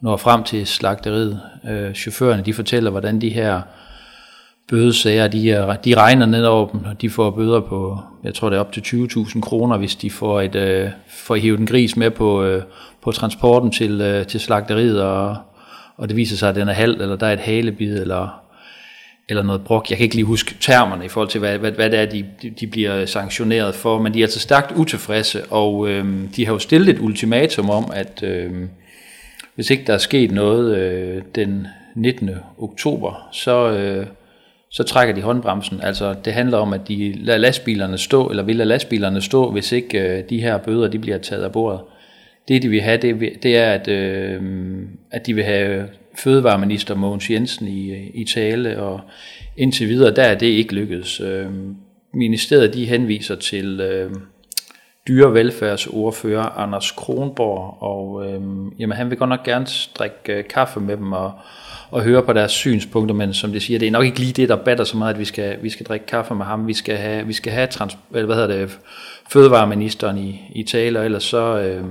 når 0.01 0.17
frem 0.17 0.43
til 0.43 0.67
slagteriet. 0.67 1.41
Øh, 1.69 1.93
chaufførerne 1.93 2.43
de 2.43 2.53
fortæller, 2.53 2.91
hvordan 2.91 3.21
de 3.21 3.29
her 3.29 3.61
bødesager, 4.69 5.27
de, 5.27 5.51
er, 5.51 5.75
de 5.75 5.95
regner 5.95 6.25
ned 6.25 6.45
over 6.45 6.67
dem, 6.67 6.85
og 6.85 7.01
de 7.01 7.09
får 7.09 7.29
bøder 7.29 7.59
på, 7.59 7.99
jeg 8.23 8.33
tror 8.33 8.49
det 8.49 8.55
er 8.55 8.59
op 8.59 8.71
til 8.71 8.81
20.000 8.81 9.41
kroner, 9.41 9.77
hvis 9.77 9.95
de 9.95 10.11
får, 10.11 10.41
et, 10.41 10.55
øh, 10.55 10.89
får 11.07 11.35
hivet 11.35 11.59
en 11.59 11.65
gris 11.65 11.97
med 11.97 12.11
på, 12.11 12.43
øh, 12.43 12.63
på 13.03 13.11
transporten 13.11 13.71
til, 13.71 14.01
øh, 14.01 14.27
til 14.27 14.39
slagteriet, 14.39 15.01
og, 15.01 15.37
og 15.97 16.09
det 16.09 16.17
viser 16.17 16.37
sig, 16.37 16.49
at 16.49 16.55
den 16.55 16.69
er 16.69 16.73
halvt, 16.73 17.01
eller 17.01 17.15
der 17.15 17.27
er 17.27 17.33
et 17.33 17.39
halebid, 17.39 18.01
eller, 18.01 18.41
eller 19.29 19.43
noget 19.43 19.63
brok. 19.63 19.89
Jeg 19.89 19.97
kan 19.97 20.03
ikke 20.03 20.15
lige 20.15 20.25
huske 20.25 20.55
termerne 20.59 21.05
i 21.05 21.07
forhold 21.07 21.29
til, 21.29 21.39
hvad, 21.39 21.57
hvad, 21.57 21.71
hvad 21.71 21.89
det 21.89 21.99
er, 21.99 22.05
de, 22.05 22.25
de 22.59 22.67
bliver 22.67 23.05
sanktioneret 23.05 23.75
for, 23.75 24.01
men 24.01 24.13
de 24.13 24.19
er 24.19 24.23
altså 24.23 24.39
stærkt 24.39 24.71
utilfredse, 24.71 25.45
og 25.45 25.89
øh, 25.89 26.05
de 26.35 26.45
har 26.45 26.53
jo 26.53 26.59
stillet 26.59 26.89
et 26.89 26.99
ultimatum 26.99 27.69
om, 27.69 27.91
at 27.93 28.23
øh, 28.23 28.51
hvis 29.55 29.69
ikke 29.69 29.83
der 29.87 29.93
er 29.93 29.97
sket 29.97 30.31
noget 30.31 30.77
øh, 30.77 31.21
den 31.35 31.67
19. 31.95 32.29
oktober, 32.57 33.29
så... 33.31 33.71
Øh, 33.71 34.05
så 34.73 34.83
trækker 34.83 35.15
de 35.15 35.21
håndbremsen. 35.21 35.81
Altså 35.81 36.15
det 36.25 36.33
handler 36.33 36.57
om, 36.57 36.73
at 36.73 36.87
de 36.87 37.13
lader 37.13 37.37
lastbilerne 37.39 37.97
stå, 37.97 38.29
eller 38.29 38.43
vil 38.43 38.55
lade 38.55 38.69
lastbilerne 38.69 39.21
stå, 39.21 39.51
hvis 39.51 39.71
ikke 39.71 39.99
øh, 39.99 40.23
de 40.29 40.41
her 40.41 40.57
bøder 40.57 40.87
de 40.87 40.99
bliver 40.99 41.17
taget 41.17 41.43
af 41.43 41.51
bordet. 41.51 41.79
Det 42.47 42.61
de 42.61 42.69
vil 42.69 42.81
have, 42.81 42.97
det, 42.97 43.43
det 43.43 43.57
er, 43.57 43.71
at, 43.71 43.87
øh, 43.87 44.41
at 45.11 45.25
de 45.25 45.33
vil 45.33 45.43
have 45.43 45.87
fødevareminister 46.15 46.95
Mogens 46.95 47.29
Jensen 47.29 47.67
i, 47.67 48.09
i 48.13 48.25
tale, 48.25 48.81
og 48.81 49.01
indtil 49.57 49.89
videre, 49.89 50.15
der 50.15 50.23
er 50.23 50.37
det 50.37 50.47
ikke 50.47 50.73
lykkedes. 50.73 51.19
Øh, 51.19 51.45
ministeriet 52.13 52.73
de 52.73 52.85
henviser 52.85 53.35
til 53.35 53.81
øh, 53.81 54.11
dyrevelfærdsordfører 55.07 56.43
Anders 56.43 56.91
Kronborg, 56.91 57.77
og 57.81 58.25
øh, 58.25 58.41
jamen, 58.79 58.97
han 58.97 59.09
vil 59.09 59.17
godt 59.17 59.29
nok 59.29 59.43
gerne 59.43 59.67
drikke 59.95 60.33
øh, 60.33 60.43
kaffe 60.47 60.79
med 60.79 60.97
dem 60.97 61.11
og, 61.11 61.31
og 61.89 62.03
høre 62.03 62.23
på 62.23 62.33
deres 62.33 62.51
synspunkter, 62.51 63.15
men 63.15 63.33
som 63.33 63.51
det 63.51 63.61
siger, 63.61 63.79
det 63.79 63.87
er 63.87 63.91
nok 63.91 64.05
ikke 64.05 64.19
lige 64.19 64.33
det, 64.33 64.49
der 64.49 64.55
batter 64.55 64.83
så 64.83 64.97
meget, 64.97 65.13
at 65.13 65.19
vi 65.19 65.25
skal, 65.25 65.57
vi 65.63 65.69
skal 65.69 65.85
drikke 65.85 66.05
kaffe 66.05 66.35
med 66.35 66.45
ham. 66.45 66.67
Vi 66.67 66.73
skal 66.73 66.97
have, 66.97 67.27
vi 67.27 67.33
skal 67.33 67.51
have 67.51 67.67
trans, 67.67 67.97
eller 68.13 68.25
hvad 68.25 68.35
hedder 68.35 68.57
det, 68.57 68.79
fødevareministeren 69.29 70.17
i, 70.17 70.41
i 70.55 70.63
tale, 70.63 70.99
og 70.99 71.05
ellers 71.05 71.23
så, 71.23 71.59
øh, 71.59 71.85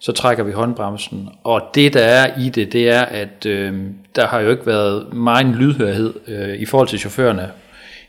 så 0.00 0.12
trækker 0.12 0.44
vi 0.44 0.52
håndbremsen. 0.52 1.28
Og 1.44 1.62
det, 1.74 1.94
der 1.94 2.00
er 2.00 2.40
i 2.40 2.48
det, 2.48 2.72
det 2.72 2.90
er, 2.90 3.02
at 3.02 3.46
øh, 3.46 3.74
der 4.16 4.26
har 4.26 4.40
jo 4.40 4.50
ikke 4.50 4.66
været 4.66 5.12
meget 5.12 5.46
lydhørhed 5.46 6.14
øh, 6.28 6.54
i 6.54 6.66
forhold 6.66 6.88
til 6.88 6.98
chaufførerne 6.98 7.50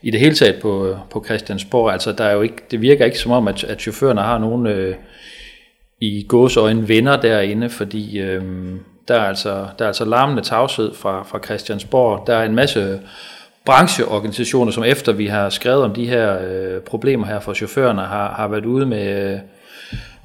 i 0.02 0.12
det 0.12 0.19
hele 0.19 0.36
taget 0.36 0.62
på, 0.62 0.97
på 1.10 1.23
Christiansborg. 1.25 1.91
Altså, 1.91 2.12
der 2.12 2.23
er 2.23 2.34
jo 2.34 2.41
ikke, 2.41 2.63
det 2.71 2.82
virker 2.82 3.06
ikke 3.06 3.19
som 3.19 3.32
om, 3.32 3.47
at, 3.47 3.63
at 3.63 3.82
chaufførerne 3.82 4.21
har 4.21 4.38
nogen 4.38 4.67
øh, 4.67 4.95
i 6.02 6.25
gåsøjne 6.28 6.88
venner 6.88 7.21
derinde, 7.21 7.69
fordi 7.69 8.19
øh, 8.19 8.43
der, 9.08 9.15
er 9.15 9.23
altså, 9.23 9.49
der 9.49 9.86
er 9.86 9.88
altså 9.88 10.06
larmende 10.06 10.41
tavshed 10.41 10.93
fra, 10.93 11.23
fra 11.23 11.39
Christiansborg. 11.45 12.28
Der 12.28 12.36
er 12.36 12.45
en 12.45 12.56
masse 12.56 12.99
brancheorganisationer, 13.65 14.71
som 14.71 14.84
efter 14.84 15.12
vi 15.12 15.25
har 15.28 15.49
skrevet 15.49 15.84
om 15.84 15.93
de 15.93 16.08
her 16.08 16.38
øh, 16.47 16.82
problemer 16.82 17.28
her 17.28 17.39
for 17.39 17.54
chaufførerne, 17.54 18.02
har, 18.02 18.34
har 18.34 18.47
været 18.47 18.65
ude 18.65 18.86
med... 18.86 19.34
Øh, 19.34 19.39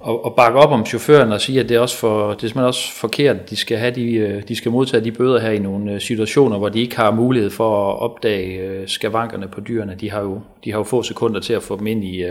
og, 0.05 0.25
og 0.25 0.35
bakke 0.35 0.59
op 0.59 0.71
om 0.71 0.87
chaufføren 0.87 1.33
og 1.33 1.41
sige, 1.41 1.61
at 1.61 1.69
det 1.69 1.75
er, 1.75 1.81
også 1.81 1.97
for, 1.97 2.29
det 2.29 2.35
er 2.35 2.41
simpelthen 2.41 2.65
også 2.65 2.93
forkert, 2.93 3.37
at 3.37 3.51
de 3.51 3.57
skal, 3.57 3.79
have 3.79 3.95
de, 3.95 4.15
øh, 4.15 4.43
de 4.49 4.57
skal 4.57 4.73
modtage 4.73 5.05
de 5.05 5.13
bøder 5.13 5.41
her 5.41 5.51
i 5.51 5.59
nogle 5.59 5.93
øh, 5.93 6.01
situationer, 6.01 6.59
hvor 6.59 6.69
de 6.69 6.81
ikke 6.81 6.97
har 6.97 7.11
mulighed 7.11 7.51
for 7.51 7.91
at 7.91 7.99
opdage 7.99 8.59
øh, 8.59 8.89
skavankerne 8.89 9.49
på 9.49 9.61
dyrene. 9.61 9.97
De 10.01 10.11
har 10.11 10.21
jo, 10.21 10.41
de 10.65 10.71
har 10.71 10.79
jo 10.79 10.85
få 10.85 11.03
sekunder 11.03 11.41
til 11.41 11.53
at 11.53 11.63
få 11.63 11.79
dem 11.79 11.87
ind 11.87 12.05
i, 12.05 12.25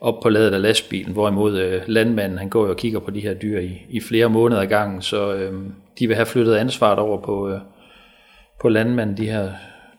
op 0.00 0.20
på 0.22 0.28
ladet 0.28 0.54
af 0.54 0.62
lastbilen, 0.62 1.12
hvorimod 1.12 1.80
landmanden 1.86 2.38
han 2.38 2.48
går 2.48 2.64
jo 2.64 2.70
og 2.70 2.76
kigger 2.76 2.98
på 2.98 3.10
de 3.10 3.20
her 3.20 3.34
dyr 3.34 3.60
i, 3.60 3.82
i 3.88 4.00
flere 4.00 4.28
måneder 4.28 4.60
ad 4.60 4.66
gangen, 4.66 5.02
så 5.02 5.34
øh, 5.34 5.52
de 5.98 6.06
vil 6.06 6.16
have 6.16 6.26
flyttet 6.26 6.54
ansvaret 6.54 6.98
over 6.98 7.20
på, 7.20 7.48
øh, 7.48 7.60
på 8.60 8.68
landmanden, 8.68 9.16
de 9.16 9.26
her, 9.26 9.50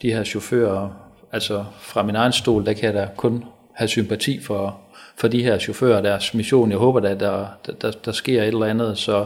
de 0.02 0.14
her 0.14 0.24
chauffører. 0.24 0.90
Altså 1.32 1.66
fra 1.80 2.04
min 2.04 2.16
egen 2.16 2.32
stol, 2.32 2.66
der 2.66 2.74
kan 2.74 2.84
jeg 2.84 2.94
da 2.94 3.08
kun 3.18 3.44
have 3.74 3.88
sympati 3.88 4.40
for, 4.42 4.80
for 5.20 5.28
de 5.28 5.44
her 5.44 5.58
chauffører 5.58 6.02
deres 6.02 6.34
mission. 6.34 6.72
Jeg 6.72 6.78
håber, 6.80 7.10
at 7.10 7.20
der, 7.20 7.46
der, 7.66 7.72
der, 7.82 7.92
der 8.06 8.12
sker 8.12 8.42
et 8.42 8.48
eller 8.48 8.66
andet. 8.66 8.98
Så, 8.98 9.26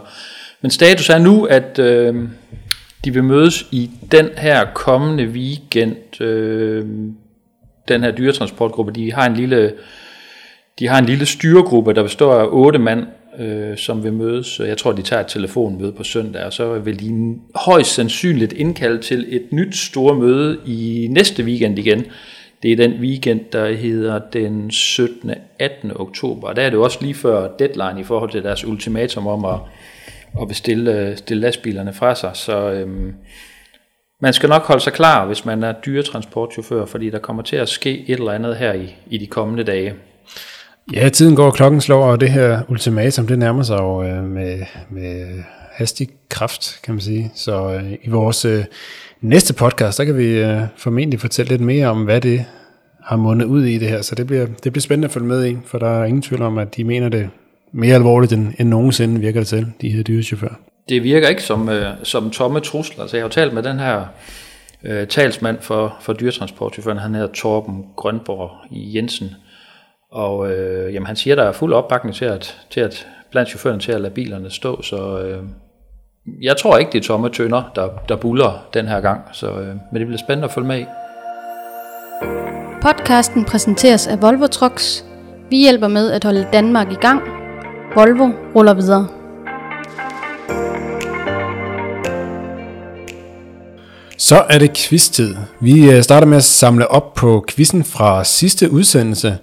men 0.62 0.72
status 0.72 1.10
er 1.10 1.18
nu, 1.18 1.46
at 1.46 1.80
øh, 1.80 2.16
de 3.06 3.14
vil 3.14 3.24
mødes 3.24 3.68
i 3.72 3.90
den 4.12 4.30
her 4.38 4.66
kommende 4.74 5.24
weekend. 5.24 6.22
Øh, 6.22 6.86
den 7.88 8.04
her 8.04 8.12
dyretransportgruppe, 8.12 8.92
de 8.92 9.14
har 9.14 9.26
en 9.26 9.34
lille, 9.34 9.74
de 10.80 10.88
har 10.88 11.00
en 11.00 11.06
lille 11.06 11.26
styregruppe, 11.26 11.94
der 11.94 12.04
består 12.04 12.34
af 12.34 12.48
otte 12.50 12.80
mand, 12.80 13.06
øh, 13.40 13.78
som 13.78 14.04
vil 14.04 14.14
mødes. 14.14 14.60
Jeg 14.60 14.78
tror, 14.78 14.92
de 14.92 15.02
tager 15.02 15.20
et 15.20 15.28
telefonmøde 15.28 15.92
på 15.92 16.04
søndag, 16.04 16.44
og 16.44 16.54
så 16.54 16.80
vil 16.80 17.00
de 17.00 17.36
højst 17.56 17.94
sandsynligt 17.94 18.54
indkalde 18.54 19.02
til 19.02 19.26
et 19.30 19.44
nyt 19.52 19.76
store 19.76 20.16
møde 20.16 20.58
i 20.66 21.08
næste 21.12 21.44
weekend 21.44 21.80
igen. 21.80 22.06
Det 22.64 22.72
er 22.72 22.76
den 22.76 22.92
weekend, 22.92 23.40
der 23.52 23.72
hedder 23.72 24.20
den 24.34 24.72
17. 24.72 25.32
18. 25.60 25.92
oktober. 25.96 26.48
Og 26.48 26.56
der 26.56 26.62
er 26.62 26.70
det 26.70 26.78
jo 26.78 26.84
også 26.84 26.98
lige 27.02 27.14
før 27.14 27.50
deadline 27.60 28.02
i 28.02 28.04
forhold 28.04 28.32
til 28.32 28.44
deres 28.44 28.66
ultimatum 28.66 29.28
om 29.28 29.46
at, 29.46 29.60
at 30.42 30.48
bestille 30.48 31.00
øh, 31.00 31.18
stille 31.18 31.42
lastbilerne 31.42 31.94
fra 31.94 32.16
sig. 32.16 32.32
Så 32.34 32.72
øhm, 32.72 33.14
man 34.22 34.34
skal 34.34 34.50
nok 34.50 34.62
holde 34.62 34.84
sig 34.84 34.94
klar, 34.94 35.26
hvis 35.26 35.46
man 35.46 35.64
er 35.64 35.74
dyretransportchauffør, 35.86 36.86
fordi 36.86 37.10
der 37.10 37.20
kommer 37.20 37.44
til 37.44 37.56
at 37.56 37.70
ske 37.70 38.10
et 38.10 38.20
eller 38.20 38.32
andet 38.32 38.56
her 38.56 38.74
i, 38.74 38.96
i 39.10 39.18
de 39.18 39.28
kommende 39.28 39.64
dage. 39.64 39.94
Ja, 40.94 41.10
tiden 41.10 41.36
går, 41.36 41.52
klokken 41.52 41.82
slår, 41.82 42.06
og 42.06 42.20
det 42.20 42.30
her 42.30 42.62
ultimatum, 42.70 43.28
det 43.28 43.40
nærmer 43.40 43.64
sig 43.64 43.78
jo 43.78 44.04
øh, 44.04 44.24
med, 44.24 44.60
med 44.90 45.44
hastig 45.72 46.10
kraft, 46.30 46.80
kan 46.84 46.94
man 46.94 47.02
sige. 47.02 47.32
Så 47.36 47.74
øh, 47.74 47.94
i 48.04 48.10
vores 48.10 48.46
øh, 48.46 48.64
næste 49.22 49.54
podcast, 49.54 49.98
der 49.98 50.06
kan 50.06 50.18
vi 50.18 50.40
øh, 50.40 50.62
formentlig 50.76 51.20
fortælle 51.20 51.50
lidt 51.50 51.62
mere 51.62 51.88
om, 51.88 52.04
hvad 52.04 52.22
det 52.22 52.46
har 53.04 53.18
mundet 53.18 53.46
ud 53.46 53.64
i 53.64 53.78
det 53.78 53.88
her. 53.88 54.02
Så 54.02 54.16
det 54.16 54.28
bliver, 54.28 54.46
det 54.64 54.74
bliver 54.74 54.82
spændende 54.82 55.06
at 55.06 55.12
følge 55.12 55.28
med 55.28 55.46
i, 55.46 55.58
for 55.66 55.78
der 55.78 56.02
er 56.02 56.06
ingen 56.06 56.22
tvivl 56.22 56.42
om, 56.42 56.58
at 56.58 56.76
de 56.76 56.84
mener 56.84 57.10
det 57.10 57.30
mere 57.72 57.96
alvorligt 57.96 58.34
end, 58.34 58.54
end 58.60 58.70
nogensinde 58.70 59.22
virker 59.22 59.40
det 59.40 59.48
til, 59.48 59.68
de 59.82 59.90
her 59.90 60.04
dyrechauffører. 60.04 60.54
Det 60.90 61.04
virker 61.04 61.28
ikke 61.28 61.44
som, 61.44 61.70
øh, 61.70 61.86
som 62.04 62.30
tomme 62.30 62.60
trusler. 62.60 63.08
Så 63.08 63.18
jeg 63.18 63.24
har 63.24 63.28
jo 63.28 63.34
talt 63.34 63.54
med 63.54 63.64
den 63.64 63.80
her 63.80 64.06
øh, 64.84 65.08
talsmand 65.08 65.58
for, 65.62 65.98
for 66.02 66.14
dyretransportchaufføren, 66.14 66.98
han 66.98 67.16
hedder 67.16 67.34
Torben 67.34 67.86
Grønborg 67.96 68.52
i 68.72 68.96
Jensen, 68.96 69.30
og 70.12 70.52
øh, 70.52 70.94
jamen, 70.94 71.08
han 71.08 71.16
siger, 71.16 71.36
der 71.36 71.44
er 71.44 71.52
fuld 71.52 71.74
opbakning 71.74 72.16
til 72.16 72.26
at, 72.26 72.58
til 72.70 72.80
at 72.80 73.08
blandt 73.32 73.50
chaufførerne 73.50 73.82
til 73.82 73.92
at 73.92 74.02
lade 74.02 74.14
bilerne 74.14 74.50
stå, 74.50 74.82
så 74.82 75.20
øh, 75.20 75.44
jeg 76.42 76.58
tror 76.58 76.78
ikke, 76.78 76.92
det 76.92 76.98
er 76.98 77.04
tomme 77.04 77.30
tønder, 77.30 77.72
der, 77.76 77.88
der 78.10 78.16
buller 78.16 78.68
den 78.74 78.88
her 78.88 79.02
gang, 79.02 79.22
så, 79.32 79.48
øh, 79.48 79.68
men 79.92 80.00
det 80.00 80.08
bliver 80.08 80.18
spændende 80.18 80.46
at 80.46 80.54
følge 80.54 80.68
med 80.68 80.80
i. 80.80 80.86
Podcasten 82.82 83.46
præsenteres 83.46 84.08
af 84.08 84.22
Volvo 84.22 84.48
Trucks. 84.48 85.06
Vi 85.50 85.58
hjælper 85.58 85.88
med 85.88 86.12
at 86.12 86.24
holde 86.24 86.48
Danmark 86.54 86.92
i 86.92 86.96
gang. 86.96 87.22
Volvo 87.96 88.30
ruller 88.56 88.74
videre. 88.74 89.08
Så 94.18 94.44
er 94.50 94.60
det 94.60 94.74
quiz-tid. 94.74 95.36
Vi 95.62 95.92
øh, 95.92 96.04
starter 96.04 96.28
med 96.28 96.38
at 96.38 96.44
samle 96.44 96.88
op 96.88 97.14
på 97.14 97.46
quizzen 97.50 97.84
fra 97.84 98.24
sidste 98.24 98.72
udsendelse 98.72 99.38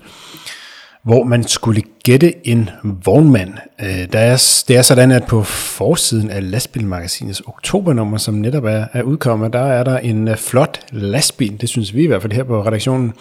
hvor 1.05 1.25
man 1.25 1.45
skulle 1.45 1.83
gætte 2.05 2.49
en 2.49 2.71
vognmand. 3.05 3.53
Øh, 3.81 4.13
der 4.13 4.19
er, 4.19 4.63
det 4.69 4.77
er 4.77 4.83
sådan, 4.83 5.11
at 5.11 5.25
på 5.27 5.43
forsiden 5.43 6.31
af 6.31 6.51
lastbilmagasinets 6.51 7.43
oktobernummer, 7.47 8.19
som 8.19 8.35
netop 8.35 8.65
er, 8.65 8.85
er 8.93 9.03
udkommet, 9.03 9.53
der 9.53 9.67
er 9.67 9.85
der 9.85 9.99
en 9.99 10.29
øh, 10.29 10.37
flot 10.37 10.81
lastbil, 10.93 11.61
det 11.61 11.69
synes 11.69 11.95
vi 11.95 12.03
i 12.03 12.07
hvert 12.07 12.23
fald 12.23 12.33
her 12.33 12.45
på 12.45 12.63
redaktionen, 12.63 13.13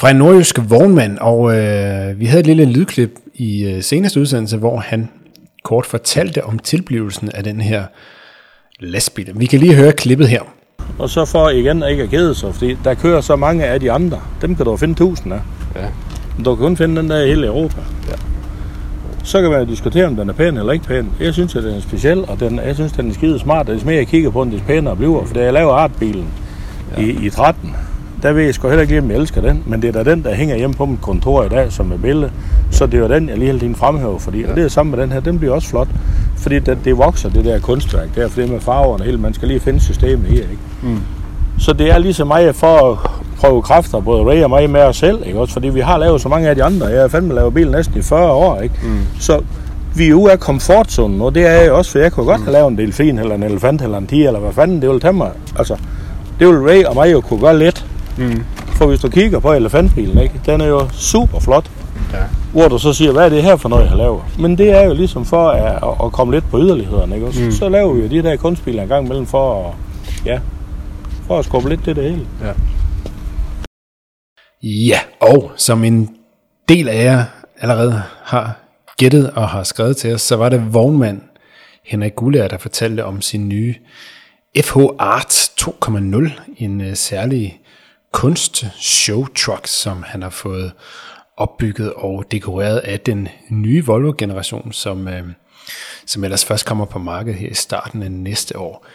fra 0.00 0.10
en 0.10 0.16
nordjysk 0.16 0.58
vognmand, 0.68 1.18
og 1.18 1.56
øh, 1.56 2.20
vi 2.20 2.26
havde 2.26 2.40
et 2.40 2.46
lille 2.46 2.64
lydklip 2.64 3.10
i 3.34 3.64
øh, 3.64 3.82
seneste 3.82 4.20
udsendelse, 4.20 4.56
hvor 4.56 4.78
han 4.78 5.08
kort 5.64 5.86
fortalte 5.86 6.44
om 6.44 6.58
tilblivelsen 6.58 7.30
af 7.34 7.44
den 7.44 7.60
her 7.60 7.84
lastbil. 8.80 9.32
Vi 9.34 9.46
kan 9.46 9.60
lige 9.60 9.74
høre 9.74 9.92
klippet 9.92 10.28
her. 10.28 10.42
Og 10.98 11.10
så 11.10 11.24
for 11.24 11.48
igen 11.48 11.82
ikke 11.90 12.02
at 12.02 12.10
kede 12.10 12.34
sig, 12.34 12.54
fordi 12.54 12.76
der 12.84 12.94
kører 12.94 13.20
så 13.20 13.36
mange 13.36 13.64
af 13.64 13.80
de 13.80 13.92
andre. 13.92 14.20
Dem 14.42 14.56
kan 14.56 14.64
du 14.64 14.76
finde 14.76 14.94
tusind 14.94 15.32
af. 15.32 15.40
Ja. 15.76 15.86
Du 16.44 16.54
kan 16.54 16.64
kun 16.64 16.76
finde 16.76 17.00
den 17.00 17.10
der 17.10 17.20
i 17.20 17.28
hele 17.28 17.46
Europa. 17.46 17.80
Ja. 18.08 18.14
Så 19.24 19.40
kan 19.40 19.50
man 19.50 19.66
diskutere, 19.66 20.06
om 20.06 20.16
den 20.16 20.28
er 20.28 20.32
pæn 20.32 20.56
eller 20.56 20.72
ikke 20.72 20.84
pæn. 20.84 21.10
Jeg 21.20 21.34
synes, 21.34 21.56
at 21.56 21.64
den 21.64 21.76
er 21.76 21.80
speciel, 21.80 22.24
og 22.28 22.40
den, 22.40 22.58
jeg 22.58 22.74
synes, 22.74 22.92
den 22.92 23.10
er 23.10 23.14
skide 23.14 23.38
smart. 23.38 23.66
Det 23.66 23.82
er 23.82 23.86
mere, 23.86 23.96
jeg 23.96 24.06
kigger 24.06 24.30
på 24.30 24.44
den, 24.44 24.52
des 24.52 24.60
pænere 24.60 24.96
bliver. 24.96 25.24
For 25.24 25.34
da 25.34 25.44
jeg 25.44 25.52
laver 25.52 25.72
artbilen 25.72 26.26
ja. 26.96 27.02
i, 27.02 27.26
i 27.26 27.30
13, 27.30 27.76
der 28.22 28.32
ved 28.32 28.44
jeg 28.44 28.54
sgu 28.54 28.68
heller 28.68 28.82
ikke, 28.82 28.98
om 28.98 29.10
jeg 29.10 29.18
elsker 29.18 29.40
den. 29.40 29.62
Men 29.66 29.82
det 29.82 29.96
er 29.96 30.02
da 30.02 30.10
den, 30.10 30.22
der 30.24 30.34
hænger 30.34 30.56
hjemme 30.56 30.74
på 30.74 30.86
mit 30.86 31.00
kontor 31.00 31.44
i 31.44 31.48
dag, 31.48 31.72
som 31.72 31.92
er 31.92 31.96
billede. 31.96 32.30
Så 32.70 32.86
det 32.86 32.94
er 32.94 32.98
jo 32.98 33.08
den, 33.08 33.28
jeg 33.28 33.38
lige 33.38 33.46
hele 33.46 33.58
tiden 33.58 33.74
fremhæver. 33.74 34.18
Fordi, 34.18 34.40
ja. 34.40 34.50
Og 34.50 34.56
det 34.56 34.64
er 34.64 34.68
sammen 34.68 34.96
med 34.96 35.02
den 35.02 35.12
her, 35.12 35.20
den 35.20 35.38
bliver 35.38 35.54
også 35.54 35.68
flot. 35.68 35.88
Fordi 36.36 36.58
det, 36.58 36.78
det 36.84 36.98
vokser, 36.98 37.30
det 37.30 37.44
der 37.44 37.58
kunstværk 37.58 38.14
der. 38.14 38.28
For 38.28 38.40
det 38.40 38.50
med 38.50 38.60
farverne 38.60 39.04
hele, 39.04 39.18
man 39.18 39.34
skal 39.34 39.48
lige 39.48 39.60
finde 39.60 39.80
systemet 39.80 40.26
her. 40.26 40.36
Ikke? 40.36 40.58
Mm. 40.82 41.00
Så 41.58 41.72
det 41.72 41.90
er 41.90 41.98
ligesom 41.98 42.26
mig 42.26 42.54
for 42.54 42.92
at 42.92 42.98
prøve 43.40 43.62
kræfter, 43.62 44.00
både 44.00 44.24
Ray 44.24 44.42
og 44.42 44.50
mig 44.50 44.70
med 44.70 44.80
os 44.80 44.96
selv, 44.96 45.22
ikke? 45.26 45.38
Også 45.40 45.52
fordi 45.52 45.68
vi 45.68 45.80
har 45.80 45.98
lavet 45.98 46.20
så 46.20 46.28
mange 46.28 46.48
af 46.48 46.54
de 46.54 46.64
andre. 46.64 46.86
Jeg 46.86 47.00
har 47.00 47.08
fandme 47.08 47.34
lavet 47.34 47.54
bil 47.54 47.70
næsten 47.70 47.98
i 47.98 48.02
40 48.02 48.32
år, 48.32 48.60
ikke? 48.60 48.74
Mm. 48.82 49.00
Så 49.20 49.40
vi 49.94 50.08
er 50.08 50.14
ude 50.14 50.32
af 50.32 50.40
komfortzonen, 50.40 51.20
og 51.20 51.34
det 51.34 51.46
er 51.46 51.52
jeg 51.52 51.72
også, 51.72 51.90
for 51.90 51.98
jeg 51.98 52.12
kunne 52.12 52.26
godt 52.26 52.40
have 52.40 52.52
lavet 52.52 52.70
en 52.70 52.78
delfin, 52.78 53.18
eller 53.18 53.34
en 53.34 53.42
elefant, 53.42 53.82
eller 53.82 53.98
en 53.98 54.06
tiger, 54.06 54.26
eller 54.26 54.40
hvad 54.40 54.52
fanden 54.52 54.82
det 54.82 54.90
vil 54.90 55.00
tage 55.00 55.12
mig. 55.12 55.30
Altså, 55.58 55.76
det 56.38 56.48
vil 56.48 56.56
Ray 56.56 56.84
og 56.84 56.94
mig 56.94 57.12
jo 57.12 57.20
kunne 57.20 57.40
gøre 57.40 57.58
let. 57.58 57.86
Mm. 58.18 58.44
For 58.66 58.86
hvis 58.86 59.00
du 59.00 59.08
kigger 59.08 59.38
på 59.38 59.52
elefantbilen, 59.52 60.18
ikke? 60.18 60.40
den 60.46 60.60
er 60.60 60.66
jo 60.66 60.88
super 60.92 61.40
flot. 61.40 61.70
Ja. 62.12 62.18
Hvor 62.52 62.68
du 62.68 62.78
så 62.78 62.92
siger, 62.92 63.12
hvad 63.12 63.24
er 63.24 63.28
det 63.28 63.42
her 63.42 63.56
for 63.56 63.68
noget, 63.68 63.88
jeg 63.88 63.96
laver? 63.96 64.20
Men 64.38 64.58
det 64.58 64.70
er 64.70 64.84
jo 64.84 64.94
ligesom 64.94 65.24
for 65.24 65.48
at, 65.48 65.84
at 66.04 66.12
komme 66.12 66.34
lidt 66.34 66.50
på 66.50 66.58
yderlighederne. 66.58 67.14
Ikke? 67.14 67.32
Så, 67.32 67.40
mm. 67.44 67.52
så 67.52 67.68
laver 67.68 67.92
vi 67.92 68.02
jo 68.02 68.08
de 68.08 68.22
der 68.22 68.36
kunstbiler 68.36 68.82
en 68.82 68.88
gang 68.88 69.04
imellem 69.04 69.26
for 69.26 69.68
at, 69.68 69.74
ja, 70.26 70.38
for 71.26 71.38
at 71.38 71.44
skubbe 71.44 71.68
lidt 71.68 71.84
til 71.84 71.96
det 71.96 72.10
hele. 72.10 72.26
Ja. 72.40 72.52
Ja, 74.62 75.00
og 75.20 75.52
som 75.56 75.84
en 75.84 76.16
del 76.68 76.88
af 76.88 77.04
jer 77.04 77.24
allerede 77.58 78.02
har 78.22 78.58
gættet 78.96 79.30
og 79.30 79.48
har 79.48 79.62
skrevet 79.62 79.96
til 79.96 80.14
os, 80.14 80.22
så 80.22 80.36
var 80.36 80.48
det 80.48 80.74
vognmand 80.74 81.22
Henrik 81.84 82.14
Gullager, 82.16 82.48
der 82.48 82.58
fortalte 82.58 83.04
om 83.04 83.20
sin 83.20 83.48
nye 83.48 83.74
FH 84.60 84.78
Art 84.98 85.50
2.0, 85.60 86.40
en 86.56 86.80
uh, 86.80 86.94
særlig 86.94 87.60
kunst 88.12 88.64
show 88.80 89.26
truck, 89.26 89.66
som 89.66 90.02
han 90.02 90.22
har 90.22 90.30
fået 90.30 90.72
opbygget 91.36 91.92
og 91.92 92.24
dekoreret 92.30 92.78
af 92.78 93.00
den 93.00 93.28
nye 93.50 93.84
Volvo-generation, 93.84 94.72
som, 94.72 95.08
øh, 95.08 95.24
som 96.06 96.24
ellers 96.24 96.44
først 96.44 96.66
kommer 96.66 96.84
på 96.84 96.98
markedet 96.98 97.38
her 97.38 97.48
i 97.48 97.54
starten 97.54 98.02
af 98.02 98.12
næste 98.12 98.58
år. 98.58 98.86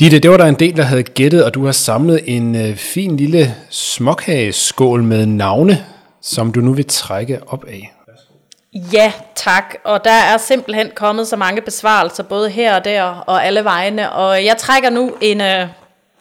Ditte, 0.00 0.18
det 0.18 0.30
var 0.30 0.36
der 0.36 0.44
en 0.44 0.54
del, 0.54 0.76
der 0.76 0.82
havde 0.82 1.02
gættet, 1.02 1.44
og 1.44 1.54
du 1.54 1.64
har 1.64 1.72
samlet 1.72 2.20
en 2.24 2.54
øh, 2.56 2.76
fin 2.76 3.16
lille 3.16 3.54
småkageskål 3.70 5.02
med 5.02 5.26
navne, 5.26 5.84
som 6.22 6.52
du 6.52 6.60
nu 6.60 6.72
vil 6.72 6.86
trække 6.86 7.40
op 7.46 7.64
af. 7.64 7.92
Ja, 8.92 9.12
tak. 9.34 9.74
Og 9.84 10.04
der 10.04 10.10
er 10.10 10.36
simpelthen 10.36 10.90
kommet 10.94 11.28
så 11.28 11.36
mange 11.36 11.62
besvarelser, 11.62 12.22
både 12.22 12.50
her 12.50 12.76
og 12.76 12.84
der 12.84 13.02
og 13.02 13.46
alle 13.46 13.64
vegne. 13.64 14.12
Og 14.12 14.44
jeg 14.44 14.56
trækker 14.56 14.90
nu 14.90 15.14
en, 15.20 15.40
øh, 15.40 15.68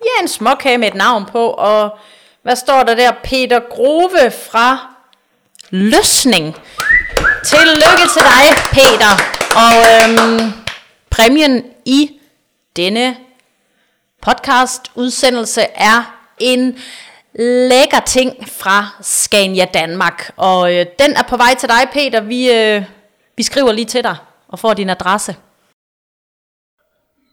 ja, 0.06 0.22
en 0.22 0.28
småkage 0.28 0.78
med 0.78 0.88
et 0.88 0.96
navn 0.96 1.26
på. 1.32 1.50
Og 1.50 1.98
hvad 2.44 2.56
står 2.56 2.84
der 2.84 2.96
der? 2.96 3.12
Peter 3.24 3.60
Grove 3.70 4.32
fra 4.52 4.88
Løsning. 5.70 6.56
Tillykke 7.46 8.08
til 8.14 8.22
dig, 8.22 8.46
Peter. 8.72 9.14
Og 9.56 9.74
øhm, 9.94 10.52
præmien 11.10 11.64
i 11.86 12.12
denne 12.76 13.16
podcast 14.22 14.82
udsendelse 14.96 15.62
er 15.62 16.20
en 16.40 16.76
lækker 17.40 18.00
ting 18.06 18.50
fra 18.50 18.88
Scania 19.02 19.66
Danmark. 19.74 20.32
Og 20.38 20.74
øh, 20.76 20.86
den 21.00 21.16
er 21.16 21.24
på 21.30 21.38
vej 21.38 21.56
til 21.60 21.70
dig, 21.70 21.90
Peter. 21.94 22.22
Vi, 22.22 22.52
øh, 22.52 22.84
vi 23.38 23.44
skriver 23.44 23.72
lige 23.72 23.86
til 23.86 24.04
dig 24.04 24.16
og 24.48 24.60
får 24.60 24.74
din 24.74 24.90
adresse. 24.90 25.36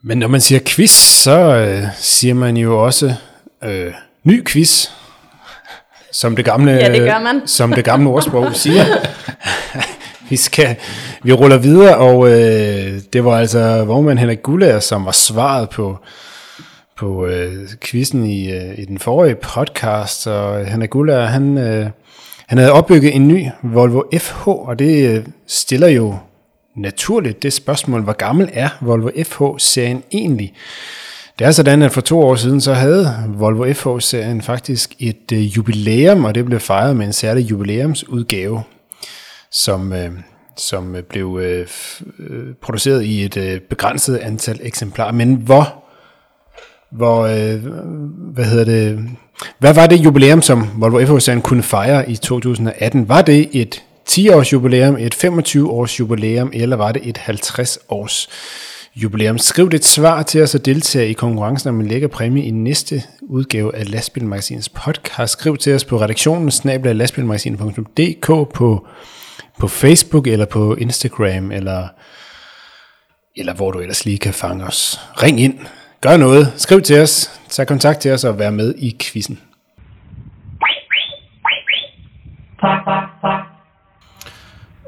Men 0.02 0.18
når 0.18 0.28
man 0.28 0.40
siger 0.40 0.60
quiz, 0.66 0.90
så 0.90 1.38
øh, 1.38 1.82
siger 1.98 2.34
man 2.34 2.56
jo 2.56 2.84
også 2.84 3.14
øh, 3.64 3.92
ny 4.24 4.46
quiz. 4.46 4.88
Som 6.12 6.36
det 6.36 6.44
gamle, 6.44 6.72
Ja, 6.72 6.92
det 6.92 7.00
gør 7.00 7.18
man. 7.18 7.42
som 7.46 7.72
det 7.72 7.84
gamle 7.84 8.08
ordsprog 8.10 8.54
siger. 8.56 8.84
vi, 10.30 10.36
skal, 10.36 10.76
vi 11.22 11.32
ruller 11.32 11.58
videre, 11.58 11.96
og 11.96 12.28
øh, 12.30 13.00
det 13.12 13.24
var 13.24 13.38
altså 13.38 13.84
vognmand 13.84 14.18
Henrik 14.18 14.42
Gullager, 14.42 14.80
som 14.80 15.04
var 15.06 15.12
svaret 15.12 15.70
på, 15.70 15.98
på 16.96 17.26
øh, 17.26 17.68
quizzen 17.80 18.26
i, 18.26 18.50
øh, 18.52 18.78
i 18.78 18.84
den 18.84 18.98
forrige 18.98 19.34
podcast. 19.34 20.26
Og 20.26 20.60
øh, 20.60 20.66
Henrik 20.66 20.90
Guller, 20.90 21.26
han, 21.26 21.58
øh, 21.58 21.86
han 22.46 22.58
havde 22.58 22.72
opbygget 22.72 23.16
en 23.16 23.28
ny 23.28 23.46
Volvo 23.62 24.02
FH, 24.18 24.48
og 24.48 24.78
det 24.78 25.08
øh, 25.16 25.26
stiller 25.46 25.88
jo 25.88 26.16
naturligt 26.76 27.42
det 27.42 27.52
spørgsmål, 27.52 28.02
hvor 28.02 28.12
gammel 28.12 28.50
er 28.52 28.68
Volvo 28.80 29.10
FH-serien 29.24 30.02
egentlig? 30.12 30.54
Det 31.38 31.46
er 31.46 31.50
sådan, 31.50 31.82
at 31.82 31.92
for 31.92 32.00
to 32.00 32.20
år 32.20 32.34
siden, 32.34 32.60
så 32.60 32.72
havde 32.74 33.14
Volvo 33.28 33.72
FH-serien 33.72 34.42
faktisk 34.42 34.94
et 34.98 35.32
øh, 35.32 35.56
jubilæum, 35.56 36.24
og 36.24 36.34
det 36.34 36.44
blev 36.44 36.60
fejret 36.60 36.96
med 36.96 37.06
en 37.06 37.12
særlig 37.12 37.50
jubilæumsudgave, 37.50 38.62
som, 39.52 39.92
øh, 39.92 40.10
som 40.56 40.96
blev 41.08 41.38
øh, 41.42 41.66
f- 41.66 42.22
øh, 42.22 42.54
produceret 42.62 43.02
i 43.02 43.24
et 43.24 43.36
øh, 43.36 43.60
begrænset 43.60 44.16
antal 44.16 44.60
eksemplarer. 44.62 45.12
Men 45.12 45.34
hvor, 45.34 45.83
hvor 46.94 47.22
øh, 47.22 47.64
hvad 48.34 48.44
hedder 48.44 48.64
det, 48.64 49.08
hvad 49.58 49.74
var 49.74 49.86
det 49.86 49.96
jubilæum, 49.96 50.42
som 50.42 50.68
Volvo 50.76 51.18
FH 51.20 51.40
kunne 51.40 51.62
fejre 51.62 52.10
i 52.10 52.16
2018? 52.16 53.08
Var 53.08 53.22
det 53.22 53.48
et 53.52 53.82
10-års 54.10 54.52
jubilæum, 54.52 54.96
et 54.96 55.14
25-års 55.24 56.00
jubilæum, 56.00 56.50
eller 56.52 56.76
var 56.76 56.92
det 56.92 57.08
et 57.08 57.18
50-års 57.18 58.28
jubilæum? 58.96 59.38
Skriv 59.38 59.70
dit 59.70 59.84
svar 59.84 60.22
til 60.22 60.42
os 60.42 60.54
og 60.54 60.64
deltage 60.64 61.08
i 61.08 61.12
konkurrencen 61.12 61.68
om 61.68 61.80
en 61.80 61.86
lækker 61.86 62.08
præmie 62.08 62.44
i 62.44 62.50
næste 62.50 63.02
udgave 63.22 63.76
af 63.76 63.90
Lastbilmagasinets 63.90 64.68
podcast. 64.68 65.32
Skriv 65.32 65.56
til 65.56 65.74
os 65.74 65.84
på 65.84 66.00
redaktionen 66.00 66.50
snabla.lastbilmagasin.dk 66.50 68.26
på, 68.54 68.86
på 69.58 69.68
Facebook 69.68 70.26
eller 70.26 70.46
på 70.46 70.74
Instagram 70.74 71.50
eller, 71.50 71.88
eller 73.36 73.54
hvor 73.54 73.70
du 73.70 73.78
ellers 73.78 74.04
lige 74.04 74.18
kan 74.18 74.34
fange 74.34 74.64
os. 74.64 75.00
Ring 75.22 75.40
ind, 75.40 75.58
gør 76.08 76.16
noget, 76.16 76.52
skriv 76.56 76.82
til 76.82 77.00
os, 77.00 77.30
tag 77.48 77.66
kontakt 77.66 78.00
til 78.00 78.12
os 78.12 78.24
og 78.24 78.38
vær 78.38 78.50
med 78.50 78.74
i 78.78 78.96
quizzen. 79.02 79.40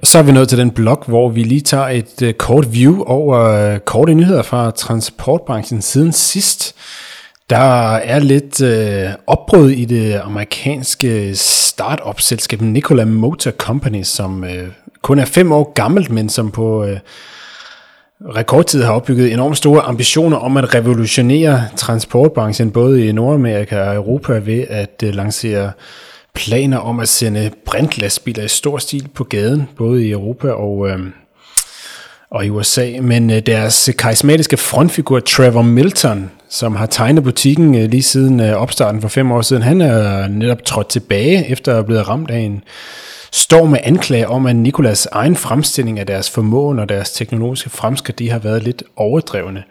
Og 0.00 0.06
så 0.06 0.18
er 0.18 0.22
vi 0.22 0.32
nået 0.32 0.48
til 0.48 0.58
den 0.58 0.70
blog, 0.70 1.04
hvor 1.06 1.28
vi 1.28 1.42
lige 1.42 1.60
tager 1.60 1.88
et 1.88 2.22
øh, 2.22 2.34
kort 2.34 2.72
view 2.72 3.02
over 3.02 3.72
uh, 3.74 3.78
korte 3.78 4.14
nyheder 4.14 4.42
fra 4.42 4.70
transportbranchen 4.70 5.82
siden 5.82 6.12
sidst. 6.12 6.76
Der 7.50 7.96
er 7.96 8.18
lidt 8.18 8.62
øh, 8.62 9.10
opbrud 9.26 9.70
i 9.70 9.84
det 9.84 10.20
amerikanske 10.24 11.28
øh, 11.28 11.34
startup-selskab 11.34 12.60
Nikola 12.60 13.04
Motor 13.04 13.50
Company, 13.50 14.02
som 14.02 14.44
øh, 14.44 14.68
kun 15.02 15.18
er 15.18 15.24
fem 15.24 15.52
år 15.52 15.72
gammelt, 15.72 16.10
men 16.10 16.28
som 16.28 16.50
på 16.50 16.84
øh, 16.84 16.98
rekordtid 18.20 18.82
har 18.82 18.92
opbygget 18.92 19.32
enormt 19.32 19.56
store 19.56 19.82
ambitioner 19.82 20.36
om 20.36 20.56
at 20.56 20.74
revolutionere 20.74 21.64
transportbranchen, 21.76 22.70
både 22.70 23.06
i 23.06 23.12
Nordamerika 23.12 23.80
og 23.80 23.94
Europa, 23.94 24.32
ved 24.32 24.64
at 24.68 25.02
øh, 25.04 25.14
lancere 25.14 25.72
planer 26.34 26.78
om 26.78 27.00
at 27.00 27.08
sende 27.08 27.50
brintlastbiler 27.66 28.44
i 28.44 28.48
stor 28.48 28.78
stil 28.78 29.08
på 29.14 29.24
gaden, 29.24 29.68
både 29.76 30.06
i 30.06 30.10
Europa 30.10 30.50
og, 30.50 30.88
øh, 30.88 30.98
og 32.30 32.46
i 32.46 32.50
USA. 32.50 32.92
Men 33.02 33.30
øh, 33.30 33.42
deres 33.46 33.90
karismatiske 33.98 34.56
frontfigur 34.56 35.20
Trevor 35.20 35.62
Milton, 35.62 36.30
som 36.50 36.76
har 36.76 36.86
tegnet 36.86 37.24
butikken 37.24 37.74
øh, 37.74 37.90
lige 37.90 38.02
siden 38.02 38.40
øh, 38.40 38.52
opstarten 38.52 39.00
for 39.00 39.08
fem 39.08 39.32
år 39.32 39.42
siden, 39.42 39.62
han 39.62 39.80
er 39.80 40.28
netop 40.28 40.64
trådt 40.64 40.88
tilbage 40.88 41.50
efter 41.50 41.72
at 41.72 41.76
have 41.76 41.86
blevet 41.86 42.08
ramt 42.08 42.30
af 42.30 42.38
en 42.38 42.62
står 43.36 43.64
med 43.64 43.78
anklager 43.82 44.26
om, 44.26 44.46
at 44.46 44.56
Nikolas 44.56 45.08
egen 45.12 45.36
fremstilling 45.36 45.98
af 45.98 46.06
deres 46.06 46.30
formåen 46.30 46.78
og 46.78 46.88
deres 46.88 47.10
teknologiske 47.10 47.70
fremskridt, 47.70 48.18
de 48.18 48.30
har 48.30 48.38
været 48.38 48.62
lidt 48.62 48.82
overdrevne. 48.96 49.64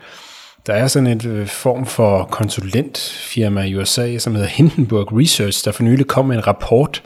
Der 0.68 0.74
er 0.74 0.88
sådan 0.88 1.08
en 1.08 1.22
øh, 1.28 1.48
form 1.48 1.86
for 1.86 2.24
konsulentfirma 2.24 3.62
i 3.62 3.76
USA, 3.76 4.18
som 4.18 4.36
hedder 4.36 4.48
Hindenburg 4.48 5.20
Research, 5.20 5.66
der 5.66 5.72
for 5.72 5.84
nylig 5.84 6.08
kom 6.08 6.26
med 6.26 6.36
en 6.36 6.48
rapport, 6.48 7.04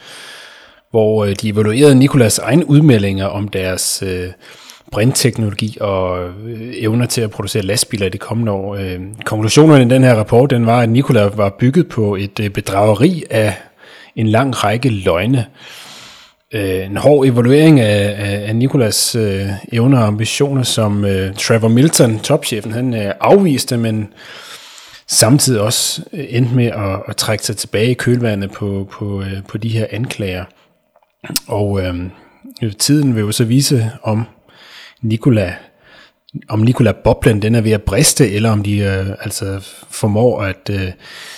hvor 0.91 1.25
øh, 1.25 1.35
de 1.41 1.49
evaluerede 1.49 1.95
Nikolas 1.95 2.39
egen 2.39 2.63
udmeldinger 2.63 3.25
om 3.25 3.47
deres 3.47 4.03
øh, 4.05 4.27
brintteknologi 4.91 5.77
og 5.81 6.29
øh, 6.29 6.73
evner 6.75 7.05
til 7.05 7.21
at 7.21 7.31
producere 7.31 7.63
lastbiler 7.63 8.05
i 8.05 8.09
det 8.09 8.19
kommende 8.19 8.51
år. 8.51 8.75
Øh, 8.75 8.99
konklusionerne 9.25 9.85
i 9.85 9.89
den 9.89 10.03
her 10.03 10.15
rapport, 10.15 10.49
den 10.49 10.65
var, 10.65 10.79
at 10.79 10.89
Nikola 10.89 11.23
var 11.23 11.49
bygget 11.49 11.89
på 11.89 12.15
et 12.15 12.51
bedrageri 12.53 13.23
af 13.29 13.53
en 14.15 14.27
lang 14.27 14.63
række 14.63 14.89
løgne. 14.89 15.39
Øh, 15.39 15.88
Øh, 16.53 16.85
en 16.85 16.97
hård 16.97 17.27
evaluering 17.27 17.79
af, 17.79 18.15
af, 18.17 18.47
af 18.47 18.55
Nikolas 18.55 19.15
øh, 19.15 19.45
evner 19.71 19.99
og 19.99 20.07
ambitioner, 20.07 20.63
som 20.63 21.05
øh, 21.05 21.35
Trevor 21.35 21.67
Milton, 21.67 22.19
topchefen, 22.19 22.71
han 22.71 22.93
øh, 22.93 23.13
afviste, 23.21 23.77
men 23.77 24.13
samtidig 25.07 25.61
også 25.61 26.01
øh, 26.13 26.25
endte 26.29 26.55
med 26.55 26.65
at, 26.65 27.03
at 27.07 27.15
trække 27.15 27.45
sig 27.45 27.57
tilbage 27.57 27.91
i 27.91 27.93
kølvandet 27.93 28.51
på, 28.51 28.87
på, 28.91 29.21
øh, 29.21 29.43
på 29.47 29.57
de 29.57 29.69
her 29.69 29.85
anklager. 29.91 30.45
Og 31.47 31.81
øh, 31.81 31.95
tiden 32.79 33.15
vil 33.15 33.21
jo 33.21 33.31
så 33.31 33.43
vise, 33.43 33.91
om 34.03 34.25
Nikola 35.01 35.53
om 36.47 36.59
Nikola 36.59 36.91
Boblen 36.91 37.41
den 37.41 37.55
er 37.55 37.61
ved 37.61 37.71
at 37.71 37.81
briste, 37.81 38.31
eller 38.31 38.51
om 38.51 38.63
de 38.63 38.77
øh, 38.77 39.07
altså 39.21 39.59
formår 39.91 40.41
at 40.41 40.69
øh, 40.71 40.91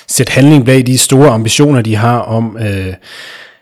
sætte 0.08 0.32
handling 0.32 0.66
bag 0.66 0.88
de 0.88 0.98
store 0.98 1.30
ambitioner, 1.30 1.82
de 1.82 1.96
har 1.96 2.20
om 2.20 2.58
øh, 2.58 2.94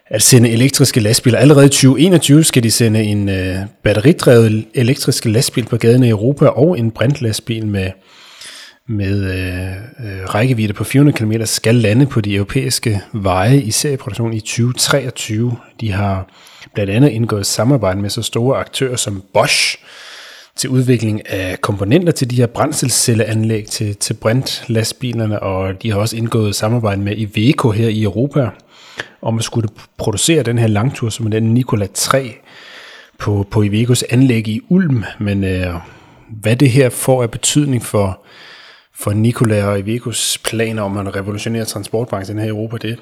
at 0.09 0.21
sende 0.21 0.49
elektriske 0.49 0.99
lastbiler. 0.99 1.39
Allerede 1.39 1.65
i 1.65 1.69
2021 1.69 2.43
skal 2.43 2.63
de 2.63 2.71
sende 2.71 3.03
en 3.03 3.29
øh, 3.29 3.55
batteridrevet 3.83 4.65
elektrisk 4.73 5.25
lastbil 5.25 5.65
på 5.65 5.77
gaden 5.77 6.03
i 6.03 6.09
Europa 6.09 6.45
og 6.45 6.79
en 6.79 6.91
brintlastbil 6.91 7.67
med, 7.67 7.91
med 8.87 9.23
øh, 9.23 9.71
øh 9.71 10.25
rækkevidde 10.25 10.73
på 10.73 10.83
400 10.83 11.17
km 11.17 11.33
skal 11.45 11.75
lande 11.75 12.05
på 12.05 12.21
de 12.21 12.35
europæiske 12.35 13.01
veje 13.13 13.57
i 13.57 13.71
serieproduktion 13.71 14.33
i 14.33 14.39
2023. 14.39 15.57
De 15.81 15.91
har 15.91 16.27
blandt 16.73 16.91
andet 16.91 17.09
indgået 17.09 17.45
samarbejde 17.45 18.01
med 18.01 18.09
så 18.09 18.21
store 18.21 18.57
aktører 18.57 18.95
som 18.95 19.23
Bosch 19.33 19.77
til 20.55 20.69
udvikling 20.69 21.29
af 21.29 21.61
komponenter 21.61 22.11
til 22.11 22.29
de 22.29 22.35
her 22.35 22.47
brændselscelleanlæg 22.47 23.67
til, 23.67 23.95
til 23.95 24.13
brintlastbilerne, 24.13 25.39
og 25.39 25.83
de 25.83 25.91
har 25.91 25.99
også 25.99 26.15
indgået 26.15 26.55
samarbejde 26.55 27.01
med 27.01 27.17
Iveco 27.17 27.71
her 27.71 27.87
i 27.87 28.03
Europa 28.03 28.49
om 29.21 29.37
at 29.37 29.43
skulle 29.43 29.69
producere 29.97 30.43
den 30.43 30.57
her 30.57 30.67
langtur, 30.67 31.09
som 31.09 31.25
er 31.25 31.29
den 31.29 31.53
Nikola 31.53 31.87
3 31.93 32.35
på, 33.17 33.47
på 33.51 33.63
Ivecos 33.63 34.03
anlæg 34.03 34.47
i 34.47 34.61
Ulm. 34.69 35.03
Men 35.19 35.43
øh, 35.43 35.73
hvad 36.29 36.55
det 36.55 36.69
her 36.69 36.89
får 36.89 37.23
af 37.23 37.31
betydning 37.31 37.83
for, 37.83 38.19
for 38.95 39.11
Nikola 39.11 39.65
og 39.65 39.79
Ivecos 39.79 40.37
planer 40.43 40.81
om 40.81 40.97
at 40.97 41.15
revolutionere 41.15 41.65
transportbranchen 41.65 42.37
her 42.37 42.45
i 42.45 42.49
Europa, 42.49 42.77
det 42.77 42.99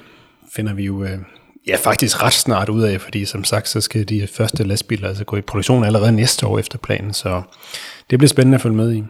finder 0.52 0.74
vi 0.74 0.84
jo 0.84 1.04
øh, 1.04 1.18
ja, 1.66 1.76
faktisk 1.76 2.22
ret 2.22 2.32
snart 2.32 2.68
ud 2.68 2.82
af, 2.82 3.00
fordi 3.00 3.24
som 3.24 3.44
sagt, 3.44 3.68
så 3.68 3.80
skal 3.80 4.08
de 4.08 4.26
første 4.26 4.64
lastbiler 4.64 5.08
altså 5.08 5.24
gå 5.24 5.36
i 5.36 5.40
produktion 5.40 5.84
allerede 5.84 6.12
næste 6.12 6.46
år 6.46 6.58
efter 6.58 6.78
planen, 6.78 7.12
så 7.12 7.42
det 8.10 8.18
bliver 8.18 8.28
spændende 8.28 8.54
at 8.54 8.60
følge 8.62 8.76
med 8.76 8.94
i. 8.94 9.04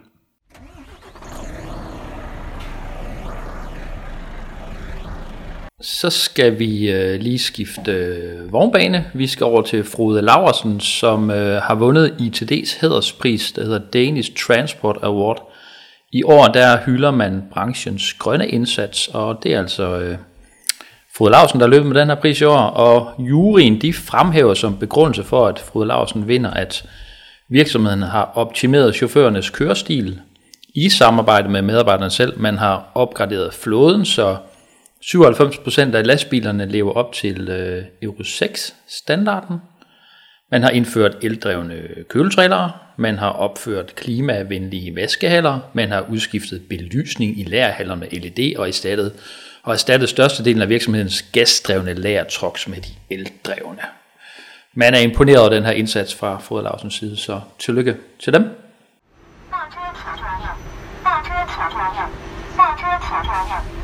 Så 5.80 6.10
skal 6.10 6.58
vi 6.58 6.90
øh, 6.90 7.20
lige 7.20 7.38
skifte 7.38 7.92
øh, 7.92 8.52
vognbane. 8.52 9.04
Vi 9.14 9.26
skal 9.26 9.44
over 9.44 9.62
til 9.62 9.84
Frode 9.84 10.22
Laversen, 10.22 10.80
som 10.80 11.30
øh, 11.30 11.62
har 11.62 11.74
vundet 11.74 12.14
ITD's 12.20 12.80
hæderspris, 12.80 13.52
der 13.52 13.64
hedder 13.64 13.78
Danish 13.78 14.30
Transport 14.36 14.98
Award. 15.02 15.52
I 16.12 16.22
år 16.22 16.46
der 16.46 16.78
hylder 16.86 17.10
man 17.10 17.42
branchens 17.52 18.12
grønne 18.12 18.48
indsats, 18.48 19.08
og 19.08 19.38
det 19.42 19.54
er 19.54 19.58
altså 19.58 19.98
øh, 19.98 20.18
Frode 21.16 21.30
Larsen, 21.30 21.60
der 21.60 21.66
løber 21.66 21.86
med 21.86 22.00
den 22.00 22.08
her 22.08 22.14
pris 22.14 22.40
i 22.40 22.44
år, 22.44 22.58
og 22.58 23.12
juryen 23.18 23.80
de 23.80 23.92
fremhæver 23.92 24.54
som 24.54 24.78
begrundelse 24.78 25.24
for, 25.24 25.46
at 25.46 25.58
Frode 25.58 25.86
Larsen 25.86 26.28
vinder, 26.28 26.50
at 26.50 26.84
virksomheden 27.48 28.02
har 28.02 28.32
optimeret 28.34 28.94
chaufførernes 28.94 29.50
kørestil 29.50 30.20
i 30.74 30.88
samarbejde 30.88 31.48
med 31.48 31.62
medarbejderne 31.62 32.10
selv. 32.10 32.40
Man 32.40 32.58
har 32.58 32.90
opgraderet 32.94 33.54
flåden, 33.54 34.04
så 34.04 34.36
97% 35.04 35.94
af 35.96 36.06
lastbilerne 36.06 36.66
lever 36.66 36.92
op 36.92 37.12
til 37.12 37.48
øh, 37.48 37.84
Euro 38.02 38.22
6-standarden. 38.22 39.56
Man 40.50 40.62
har 40.62 40.70
indført 40.70 41.16
eldrevne 41.22 41.82
køletrællere, 42.08 42.72
man 42.96 43.18
har 43.18 43.30
opført 43.30 43.94
klimavenlige 43.94 44.96
vaskehaller, 44.96 45.58
man 45.72 45.88
har 45.88 46.06
udskiftet 46.10 46.62
belysning 46.68 47.40
i 47.40 47.42
lærerhaller 47.42 47.94
med 47.94 48.08
LED 48.10 48.56
og 48.56 48.68
erstattet, 48.68 49.12
og 49.62 49.72
erstattet 49.72 50.08
størstedelen 50.08 50.62
af 50.62 50.68
virksomhedens 50.68 51.22
gasdrevne 51.22 51.94
lagertrucks 51.94 52.68
med 52.68 52.76
de 52.76 52.90
eldrevne. 53.10 53.82
Man 54.74 54.94
er 54.94 54.98
imponeret 54.98 55.40
over 55.40 55.48
den 55.48 55.64
her 55.64 55.72
indsats 55.72 56.14
fra 56.14 56.38
Frode 56.38 56.90
side, 56.90 57.16
så 57.16 57.40
tillykke 57.58 57.96
til 58.20 58.32
dem. 58.32 58.50
大 62.58 63.77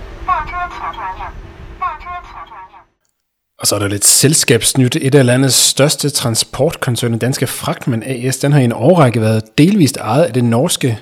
og 3.58 3.66
så 3.66 3.74
er 3.74 3.78
der 3.78 3.88
lidt 3.88 4.04
selskabsnyt. 4.04 4.96
Et 4.96 5.14
af 5.14 5.26
landets 5.26 5.54
største 5.54 6.10
transportkoncerner, 6.10 7.18
Danske 7.18 7.46
Fragtmænd 7.46 8.02
AS, 8.06 8.38
den 8.38 8.52
har 8.52 8.60
i 8.60 8.64
en 8.64 8.72
årrække 8.72 9.20
været 9.20 9.58
delvist 9.58 9.96
ejet 9.96 10.22
af 10.22 10.32
det 10.32 10.44
norske 10.44 10.98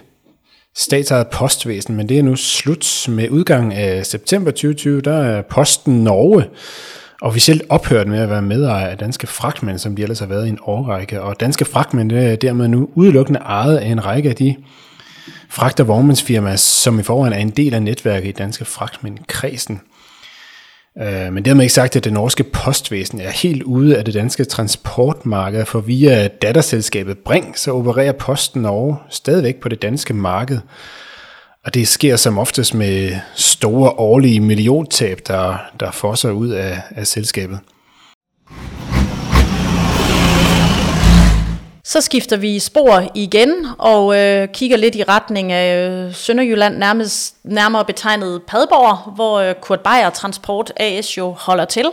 statsejet 0.76 1.26
postvæsen, 1.28 1.96
men 1.96 2.08
det 2.08 2.18
er 2.18 2.22
nu 2.22 2.36
slut 2.36 3.06
med 3.08 3.30
udgangen 3.30 3.72
af 3.72 4.06
september 4.06 4.50
2020. 4.50 5.00
Der 5.00 5.16
er 5.16 5.42
Posten 5.42 6.04
Norge 6.04 6.44
officielt 7.22 7.62
ophørt 7.68 8.08
med 8.08 8.18
at 8.18 8.30
være 8.30 8.42
medejer 8.42 8.86
af 8.86 8.98
Danske 8.98 9.26
Fragtmænd, 9.26 9.78
som 9.78 9.96
de 9.96 10.02
ellers 10.02 10.18
har 10.18 10.26
været 10.26 10.46
i 10.46 10.48
en 10.48 10.58
årrække. 10.62 11.22
Og 11.22 11.40
Danske 11.40 11.64
Fragtmænd 11.64 12.12
er 12.12 12.36
dermed 12.36 12.68
nu 12.68 12.88
udelukkende 12.94 13.40
ejet 13.40 13.76
af 13.76 13.86
en 13.86 14.06
række 14.06 14.28
af 14.28 14.36
de 14.36 14.56
fragt- 15.48 15.80
og 15.80 15.88
vognmandsfirma, 15.88 16.56
som 16.56 17.00
i 17.00 17.02
forvejen 17.02 17.32
er 17.32 17.38
en 17.38 17.50
del 17.50 17.74
af 17.74 17.82
netværket 17.82 18.28
i 18.28 18.32
Danske 18.32 18.64
Fragtmænd-kredsen. 18.64 19.80
Øh, 20.98 21.32
Men 21.32 21.44
dermed 21.44 21.62
ikke 21.62 21.74
sagt, 21.74 21.96
at 21.96 22.04
det 22.04 22.12
norske 22.12 22.44
postvæsen 22.44 23.20
er 23.20 23.30
helt 23.30 23.62
ude 23.62 23.98
af 23.98 24.04
det 24.04 24.14
danske 24.14 24.44
transportmarked, 24.44 25.64
for 25.64 25.80
via 25.80 26.28
datterselskabet 26.28 27.18
Bring, 27.18 27.58
så 27.58 27.72
opererer 27.72 28.12
Posten 28.12 28.62
Norge 28.62 28.96
stadigvæk 29.10 29.56
på 29.56 29.68
det 29.68 29.82
danske 29.82 30.14
marked. 30.14 30.58
Og 31.64 31.74
det 31.74 31.88
sker 31.88 32.16
som 32.16 32.38
oftest 32.38 32.74
med 32.74 33.16
store 33.34 33.90
årlige 33.90 34.40
milliontab, 34.40 35.20
der, 35.26 35.56
der 35.80 35.90
fosser 35.90 36.30
ud 36.30 36.48
af, 36.48 36.80
af 36.90 37.06
selskabet. 37.06 37.58
Så 41.92 42.00
skifter 42.00 42.36
vi 42.36 42.58
spor 42.58 43.02
igen 43.14 43.66
og 43.78 44.18
øh, 44.18 44.48
kigger 44.48 44.76
lidt 44.76 44.94
i 44.94 45.02
retning 45.02 45.52
af 45.52 45.88
øh, 45.88 46.14
Sønderjylland, 46.14 46.76
nærmest, 46.76 47.36
nærmere 47.44 47.84
betegnet 47.84 48.42
Padborg, 48.42 49.14
hvor 49.14 49.38
øh, 49.38 49.54
Kurt 49.54 49.80
Beyer 49.80 50.10
Transport 50.10 50.72
AS 50.76 51.18
jo 51.18 51.30
holder 51.30 51.64
til. 51.64 51.86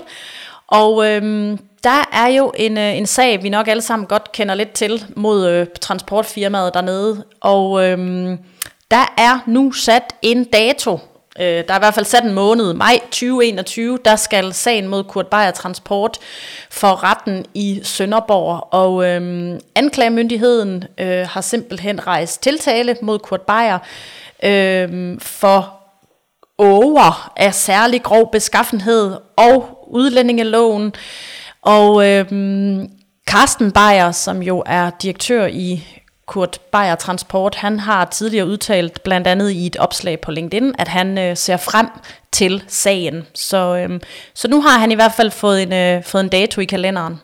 Og 0.67 1.05
øh, 1.05 1.21
der 1.83 2.09
er 2.13 2.27
jo 2.27 2.51
en, 2.57 2.77
øh, 2.77 2.97
en 2.97 3.05
sag, 3.05 3.43
vi 3.43 3.49
nok 3.49 3.67
alle 3.67 3.81
sammen 3.81 4.05
godt 4.05 4.31
kender 4.31 4.55
lidt 4.55 4.71
til 4.71 5.05
mod 5.15 5.47
øh, 5.47 5.67
transportfirmaet 5.81 6.73
dernede. 6.73 7.23
Og 7.41 7.85
øh, 7.85 7.97
der 8.91 9.13
er 9.17 9.39
nu 9.47 9.71
sat 9.71 10.03
en 10.21 10.43
dato 10.43 10.99
Øh, 11.39 11.63
der 11.67 11.73
er 11.73 11.75
i 11.75 11.79
hvert 11.79 11.93
fald 11.93 12.05
sat 12.05 12.23
en 12.23 12.33
måned, 12.33 12.73
maj 12.73 12.99
2021, 12.99 13.99
der 14.05 14.15
skal 14.15 14.53
sagen 14.53 14.87
mod 14.87 15.03
Kurt 15.03 15.27
Beyer 15.27 15.51
Transport 15.51 16.17
for 16.69 17.03
retten 17.03 17.45
i 17.53 17.79
Sønderborg. 17.83 18.67
Og 18.71 19.05
øh, 19.05 19.53
anklagemyndigheden 19.75 20.83
øh, 20.97 21.27
har 21.27 21.41
simpelthen 21.41 22.07
rejst 22.07 22.43
tiltale 22.43 22.97
mod 23.01 23.19
Kurt 23.19 23.41
Beyer 23.41 23.79
øh, 24.43 25.17
for 25.21 25.75
over 26.57 27.33
af 27.37 27.53
særlig 27.53 28.03
grov 28.03 28.31
beskaffenhed 28.31 29.17
og 29.35 29.87
udlændingeloven. 29.87 30.93
Og 31.61 32.07
øh, 32.09 32.25
Carsten 33.27 33.71
Beyer, 33.71 34.11
som 34.11 34.43
jo 34.43 34.63
er 34.65 34.89
direktør 35.01 35.45
i 35.45 35.83
Kurt 36.29 36.59
Beyer 36.71 36.95
Transport, 36.95 37.55
han 37.55 37.79
har 37.79 38.05
tidligere 38.05 38.47
udtalt, 38.47 39.03
blandt 39.03 39.27
andet 39.27 39.51
i 39.51 39.65
et 39.65 39.77
opslag 39.77 40.21
på 40.21 40.31
LinkedIn, 40.31 40.73
at 40.79 40.87
han 40.87 41.17
øh, 41.17 41.37
ser 41.37 41.57
frem 41.57 41.87
til 42.31 42.63
sagen. 42.67 43.27
Så, 43.33 43.77
øh, 43.77 43.99
så 44.33 44.47
nu 44.47 44.61
har 44.61 44.79
han 44.79 44.91
i 44.91 44.95
hvert 44.95 45.11
fald 45.17 45.31
fået 45.31 45.63
en, 45.63 45.73
øh, 45.73 46.03
fået 46.03 46.23
en 46.23 46.29
dato 46.29 46.61
i 46.61 46.65
kalenderen. 46.65 47.19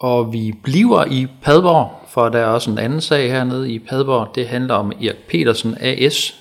Og 0.00 0.32
vi 0.32 0.52
bliver 0.62 1.04
i 1.04 1.26
Padborg, 1.42 1.90
for 2.08 2.28
der 2.28 2.38
er 2.38 2.46
også 2.46 2.70
en 2.70 2.78
anden 2.78 3.00
sag 3.00 3.30
hernede 3.30 3.72
i 3.72 3.78
Padborg. 3.78 4.34
Det 4.34 4.48
handler 4.48 4.74
om 4.74 4.92
Erik 4.92 5.26
Petersen 5.28 5.76
AS, 5.80 6.34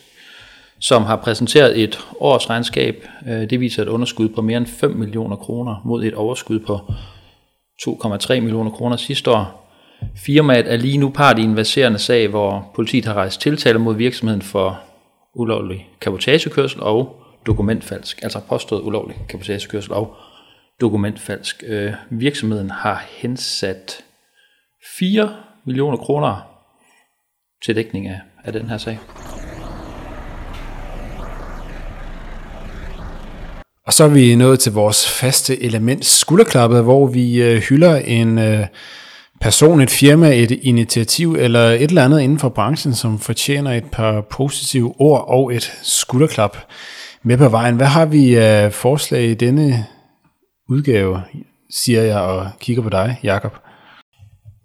som 0.80 1.04
har 1.04 1.16
præsenteret 1.16 1.84
et 1.84 2.00
årsregnskab. 2.20 3.08
Øh, 3.28 3.50
det 3.50 3.60
viser 3.60 3.82
et 3.82 3.88
underskud 3.88 4.30
på 4.30 4.42
mere 4.42 4.58
end 4.58 4.68
5 4.68 4.92
millioner 4.92 5.36
kroner 5.36 5.82
mod 5.86 6.04
et 6.04 6.14
overskud 6.14 6.60
på 6.60 6.80
2,3 7.88 8.40
millioner 8.40 8.72
kroner 8.72 8.98
sidste 8.98 9.32
år. 9.32 9.62
Firmaet 10.16 10.74
er 10.74 10.78
lige 10.78 10.98
nu 10.98 11.10
part 11.10 11.40
i 11.40 11.42
en 11.42 11.56
verserende 11.56 12.00
sag, 12.00 12.28
hvor 12.28 12.72
politiet 12.76 13.06
har 13.06 13.14
rejst 13.14 13.42
tiltale 13.42 13.80
mod 13.80 13.96
virksomheden 13.96 14.42
for 14.42 14.80
ulovlig 15.34 15.90
kapotagekørsel 16.02 16.82
og 16.82 17.22
dokumentfalsk, 17.46 18.20
altså 18.24 18.40
påstået 18.50 18.82
ulovlig 18.82 19.18
kapotagekørsel 19.30 19.94
og 19.94 20.16
dokumentfalsk. 20.82 21.64
Øh, 21.68 21.94
virksomheden 22.10 22.70
har 22.70 23.06
hensat 23.10 24.04
4 25.00 25.36
millioner 25.66 25.98
kroner 25.98 26.36
til 27.66 27.76
dækning 27.76 28.08
af, 28.08 28.20
af 28.44 28.54
den 28.54 28.70
her 28.70 28.78
sag. 28.78 29.00
Og 33.88 33.94
så 33.94 34.04
er 34.04 34.08
vi 34.08 34.36
nået 34.36 34.60
til 34.60 34.72
vores 34.72 35.10
faste 35.10 35.64
element 35.64 36.06
skulderklappet, 36.06 36.84
hvor 36.84 37.08
vi 37.08 37.42
øh, 37.42 37.62
hylder 37.62 37.96
en 37.96 38.38
øh, 38.38 38.66
person, 39.42 39.82
et 39.82 39.90
firma, 39.90 40.36
et 40.36 40.52
initiativ 40.52 41.36
eller 41.40 41.70
et 41.70 41.82
eller 41.82 42.04
andet 42.04 42.22
inden 42.22 42.40
for 42.40 42.50
branchen, 42.50 42.94
som 42.94 43.20
fortjener 43.20 43.72
et 43.72 43.86
par 43.92 44.22
positive 44.22 44.94
ord 45.00 45.26
og 45.28 45.54
et 45.54 45.74
skulderklap 45.84 46.58
med 47.24 47.38
på 47.38 47.50
vejen. 47.50 47.76
Hvad 47.76 47.88
har 47.88 48.06
vi 48.06 48.36
af 48.36 48.74
forslag 48.74 49.24
i 49.24 49.34
denne 49.34 49.86
udgave, 50.70 51.22
siger 51.70 52.02
jeg 52.02 52.20
og 52.20 52.48
kigger 52.60 52.84
på 52.84 52.90
dig, 52.90 53.20
Jakob. 53.24 53.56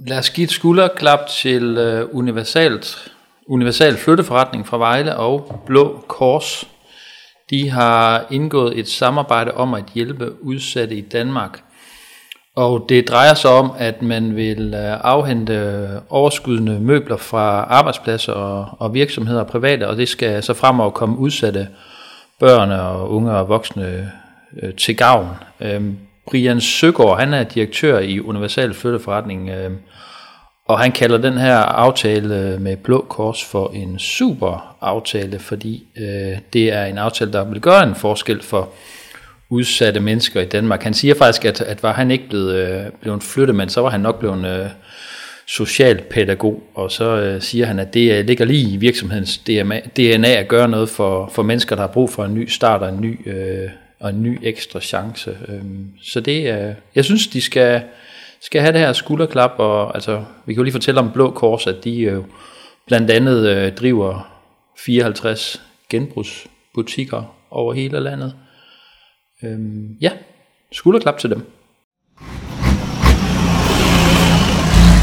Lad 0.06 0.18
os 0.18 0.30
give 0.30 0.44
et 0.44 0.50
skulderklap 0.50 1.18
til 1.42 1.78
uh, 1.78 2.16
universalt, 2.16 3.12
universal 3.48 3.96
flytteforretning 3.96 4.66
fra 4.66 4.78
Vejle 4.78 5.16
og 5.16 5.62
Blå 5.66 6.04
Kors. 6.08 6.64
De 7.50 7.70
har 7.70 8.26
indgået 8.30 8.78
et 8.78 8.88
samarbejde 8.88 9.52
om 9.52 9.74
at 9.74 9.84
hjælpe 9.94 10.44
udsatte 10.44 10.96
i 10.96 11.00
Danmark. 11.00 11.62
Og 12.56 12.86
det 12.88 13.08
drejer 13.08 13.34
sig 13.34 13.50
om, 13.50 13.72
at 13.78 14.02
man 14.02 14.36
vil 14.36 14.74
øh, 14.74 15.00
afhente 15.04 15.54
øh, 15.54 15.88
overskydende 16.08 16.80
møbler 16.80 17.16
fra 17.16 17.66
arbejdspladser 17.68 18.32
og, 18.32 18.68
og 18.78 18.94
virksomheder 18.94 19.40
og 19.40 19.46
private, 19.46 19.88
og 19.88 19.96
det 19.96 20.08
skal 20.08 20.42
så 20.42 20.54
fremover 20.54 20.90
komme 20.90 21.18
udsatte 21.18 21.68
børn 22.40 22.70
og 22.70 23.10
unge 23.10 23.32
og 23.32 23.48
voksne 23.48 24.10
øh, 24.62 24.74
til 24.74 24.96
gavn. 24.96 25.28
Øhm, 25.60 25.98
Brian 26.30 26.60
Søgaard, 26.60 27.18
han 27.18 27.34
er 27.34 27.42
direktør 27.42 27.98
i 27.98 28.20
Universal 28.20 28.74
Flytteforretning, 28.74 29.50
øh, 29.50 29.70
og 30.70 30.80
han 30.80 30.92
kalder 30.92 31.18
den 31.18 31.38
her 31.38 31.56
aftale 31.56 32.38
øh, 32.38 32.60
med 32.60 32.76
Blå 32.76 33.06
Kors 33.08 33.44
for 33.44 33.70
en 33.74 33.98
super 33.98 34.76
aftale, 34.80 35.38
fordi 35.38 35.84
øh, 35.96 36.38
det 36.52 36.72
er 36.72 36.84
en 36.84 36.98
aftale, 36.98 37.32
der 37.32 37.44
vil 37.44 37.60
gøre 37.60 37.82
en 37.82 37.94
forskel 37.94 38.42
for 38.42 38.68
udsatte 39.48 40.00
mennesker 40.00 40.40
i 40.40 40.44
Danmark. 40.44 40.82
Han 40.82 40.94
siger 40.94 41.14
faktisk, 41.14 41.44
at, 41.44 41.60
at 41.60 41.82
var 41.82 41.92
han 41.92 42.10
ikke 42.10 42.28
blevet, 42.28 42.54
øh, 42.54 42.84
blevet 43.00 43.22
flyttemand, 43.22 43.70
så 43.70 43.80
var 43.80 43.90
han 43.90 44.00
nok 44.00 44.18
blevet 44.18 44.60
øh, 44.60 44.66
socialpædagog, 45.46 46.62
og 46.74 46.90
så 46.90 47.16
øh, 47.16 47.42
siger 47.42 47.66
han, 47.66 47.78
at 47.78 47.94
det 47.94 48.18
øh, 48.18 48.26
ligger 48.26 48.44
lige 48.44 48.72
i 48.72 48.76
virksomhedens 48.76 49.38
DNA, 49.96 50.28
at 50.28 50.48
gøre 50.48 50.68
noget 50.68 50.88
for, 50.88 51.30
for 51.34 51.42
mennesker, 51.42 51.76
der 51.76 51.82
har 51.82 51.88
brug 51.88 52.10
for 52.10 52.24
en 52.24 52.34
ny 52.34 52.48
start 52.48 52.82
og 52.82 52.88
en 52.88 53.00
ny, 53.00 53.28
øh, 53.28 53.70
og 54.00 54.10
en 54.10 54.22
ny 54.22 54.38
ekstra 54.42 54.80
chance. 54.80 55.30
Øh, 55.48 55.60
så 56.02 56.20
det 56.20 56.48
er, 56.48 56.74
jeg 56.94 57.04
synes, 57.04 57.26
de 57.26 57.40
skal, 57.40 57.82
skal 58.42 58.60
have 58.60 58.72
det 58.72 58.80
her 58.80 58.92
skulderklap, 58.92 59.50
og 59.58 59.94
altså, 59.94 60.24
vi 60.46 60.52
kan 60.52 60.56
jo 60.60 60.62
lige 60.62 60.72
fortælle 60.72 61.00
om 61.00 61.12
Blå 61.12 61.30
Kors, 61.30 61.66
at 61.66 61.84
de 61.84 61.90
jo 61.90 62.24
blandt 62.86 63.10
andet 63.10 63.48
øh, 63.48 63.72
driver 63.72 64.30
54 64.84 65.62
genbrugsbutikker 65.90 67.36
over 67.50 67.72
hele 67.72 68.00
landet. 68.00 68.34
Øhm, 69.42 69.96
ja, 70.00 70.10
skulderklap 70.72 71.18
til 71.18 71.30
dem. 71.30 71.46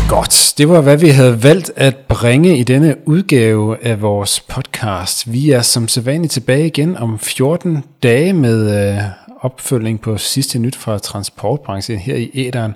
Godt, 0.10 0.54
det 0.58 0.70
var 0.70 0.82
hvad 0.82 0.98
vi 0.98 1.10
havde 1.10 1.44
valgt 1.44 1.72
at 1.76 1.96
bringe 1.98 2.58
i 2.58 2.64
denne 2.64 2.96
udgave 3.06 3.84
af 3.86 4.02
vores 4.02 4.40
podcast. 4.40 5.32
Vi 5.34 5.52
er 5.52 5.62
som 5.62 5.88
sædvanligt 5.88 6.34
tilbage 6.34 6.68
igen 6.68 6.98
om 6.98 7.20
14 7.20 7.84
dage 8.04 8.34
med 8.34 8.94
øh, 8.96 9.02
opfølging 9.42 10.02
på 10.02 10.18
sidste 10.18 10.60
nyt 10.60 10.76
fra 10.76 11.00
transportbranchen 11.00 11.98
her 11.98 12.16
i 12.16 12.32
æderen. 12.34 12.76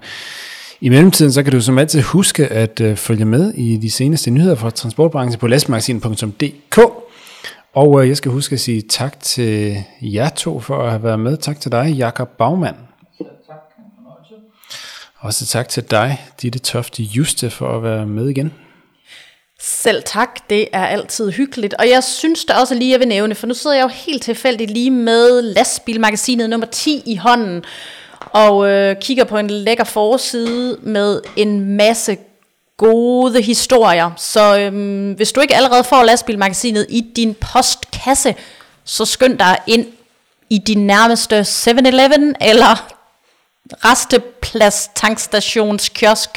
I 0.84 0.90
mellemtiden 0.90 1.34
så 1.34 1.44
kan 1.44 1.52
du 1.52 1.62
som 1.62 1.78
altid 1.78 2.02
huske 2.02 2.48
at 2.48 2.82
øh, 2.82 2.96
følge 2.96 3.26
med 3.26 3.54
i 3.54 3.78
de 3.78 3.92
seneste 3.92 4.32
nyheder 4.32 4.56
fra 4.56 4.70
transportbranchen 4.70 5.40
på 5.40 5.48
lastmagasin.dk. 5.48 6.80
Og 7.74 8.02
øh, 8.02 8.10
jeg 8.10 8.18
skal 8.18 8.32
huske 8.32 8.54
at 8.54 8.60
sige 8.60 8.82
tak 8.82 9.20
til 9.20 9.84
jer 10.02 10.30
to 10.30 10.60
for 10.60 10.84
at 10.84 10.90
have 10.90 11.04
været 11.04 11.20
med. 11.20 11.38
Tak 11.38 11.60
til 11.60 11.72
dig, 11.72 11.92
Jakob 11.92 12.30
Bagmand. 12.38 12.76
Også 15.20 15.46
tak 15.46 15.70
til 15.70 15.84
dig, 15.92 16.22
Ditte 16.42 16.60
Tofte 16.60 17.04
Juste, 17.04 17.50
for 17.50 17.78
at 17.78 17.84
være 17.84 18.06
med 18.06 18.30
igen. 18.30 18.54
Selv 19.60 20.04
tak, 20.06 20.50
det 20.50 20.68
er 20.74 20.86
altid 20.86 21.32
hyggeligt. 21.32 21.74
Og 21.74 21.90
jeg 21.90 22.04
synes 22.04 22.46
da 22.46 22.54
også 22.54 22.76
lige, 22.76 22.92
jeg 22.92 23.00
vil 23.00 23.08
nævne, 23.08 23.36
for 23.36 23.48
nu 23.48 23.54
sidder 23.54 23.76
jeg 23.76 23.84
jo 23.84 23.88
helt 23.88 24.24
tilfældigt 24.24 24.72
lige 24.72 24.92
med 24.92 25.42
lastbilmagasinet 25.42 26.50
nummer 26.50 26.68
10 26.68 27.04
i 27.06 27.16
hånden, 27.16 27.64
og 28.34 28.70
øh, 28.70 28.96
kigger 29.02 29.24
på 29.24 29.38
en 29.38 29.50
lækker 29.50 29.84
forside 29.84 30.78
med 30.82 31.22
en 31.36 31.78
masse 31.78 32.18
gode 32.78 33.42
historier. 33.42 34.12
Så 34.18 34.60
øhm, 34.60 35.12
hvis 35.12 35.32
du 35.32 35.42
ikke 35.42 35.56
allerede 35.56 35.84
får 35.84 36.04
lastbilmagasinet 36.04 36.86
i 36.90 37.12
din 37.16 37.34
postkasse, 37.34 38.36
så 38.84 39.06
skynd 39.06 39.38
dig 39.38 39.58
ind 39.68 39.88
i 40.50 40.58
din 40.58 40.88
nærmeste 40.88 41.40
7-Eleven 41.40 42.36
eller 42.42 42.94
resteplads 43.72 44.90
tankstationskiosk 44.96 46.30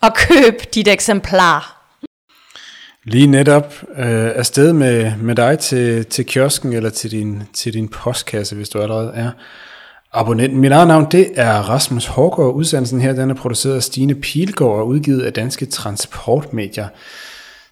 og 0.00 0.14
køb 0.14 0.74
dit 0.74 0.88
eksemplar. 0.88 1.72
Lige 3.04 3.26
netop 3.26 3.74
øh, 3.98 4.30
afsted 4.34 4.72
med, 4.72 5.16
med 5.16 5.34
dig 5.34 5.58
til, 5.58 6.06
til 6.06 6.26
kiosken 6.26 6.72
eller 6.72 6.90
til 6.90 7.10
din, 7.10 7.42
til 7.54 7.74
din 7.74 7.88
postkasse, 7.88 8.56
hvis 8.56 8.68
du 8.68 8.80
allerede 8.80 9.12
er 9.14 9.30
abonnent. 10.16 10.54
Mit 10.54 10.72
eget 10.72 10.88
navn, 10.88 11.06
det 11.10 11.30
er 11.34 11.52
Rasmus 11.52 12.06
Hårgaard. 12.06 12.54
Udsendelsen 12.54 13.00
her, 13.00 13.12
den 13.12 13.30
er 13.30 13.34
produceret 13.34 13.76
af 13.76 13.82
Stine 13.82 14.14
Pilgaard 14.14 14.78
og 14.78 14.86
udgivet 14.86 15.22
af 15.22 15.32
Danske 15.32 15.66
Transportmedier. 15.66 16.88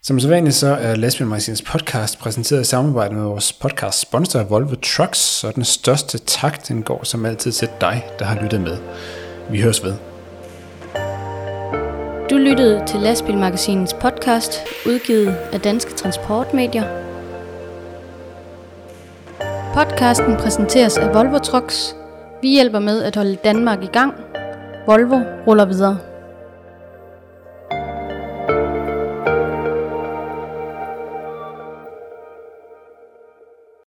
Som 0.03 0.21
så 0.21 0.29
vanligt 0.29 0.55
så 0.55 0.67
er 0.67 0.97
Lastbilmagasinets 0.97 1.63
podcast 1.63 2.19
præsenteret 2.19 2.61
i 2.61 2.65
samarbejde 2.65 3.15
med 3.15 3.23
vores 3.23 3.53
podcast 3.53 4.01
sponsor 4.01 4.43
Volvo 4.43 4.75
Trucks, 4.83 5.19
så 5.19 5.53
den 5.55 5.65
største 5.65 6.19
tak, 6.19 6.69
den 6.69 6.83
går 6.83 7.01
som 7.05 7.27
altid 7.27 7.53
til 7.53 7.69
dig, 7.81 8.05
der 8.19 8.25
har 8.25 8.43
lyttet 8.43 8.61
med. 8.61 8.77
Vi 9.51 9.61
høres 9.61 9.85
ved. 9.85 9.95
Du 12.31 12.37
lyttede 12.37 12.83
til 12.87 13.01
Lastbilmagasinets 13.01 13.95
podcast, 13.95 14.53
udgivet 14.87 15.37
af 15.53 15.61
Danske 15.61 15.93
Transportmedier. 15.93 16.85
Podcasten 19.75 20.37
præsenteres 20.37 20.99
af 20.99 21.15
Volvo 21.15 21.39
Trucks. 21.39 21.95
Vi 22.45 22.51
hjælper 22.51 22.79
med 22.79 23.03
at 23.03 23.17
holde 23.17 23.37
Danmark 23.45 23.83
i 23.83 23.87
gang. 23.87 24.15
Volvo 24.87 25.19
ruller 25.47 25.65
videre. 25.65 25.99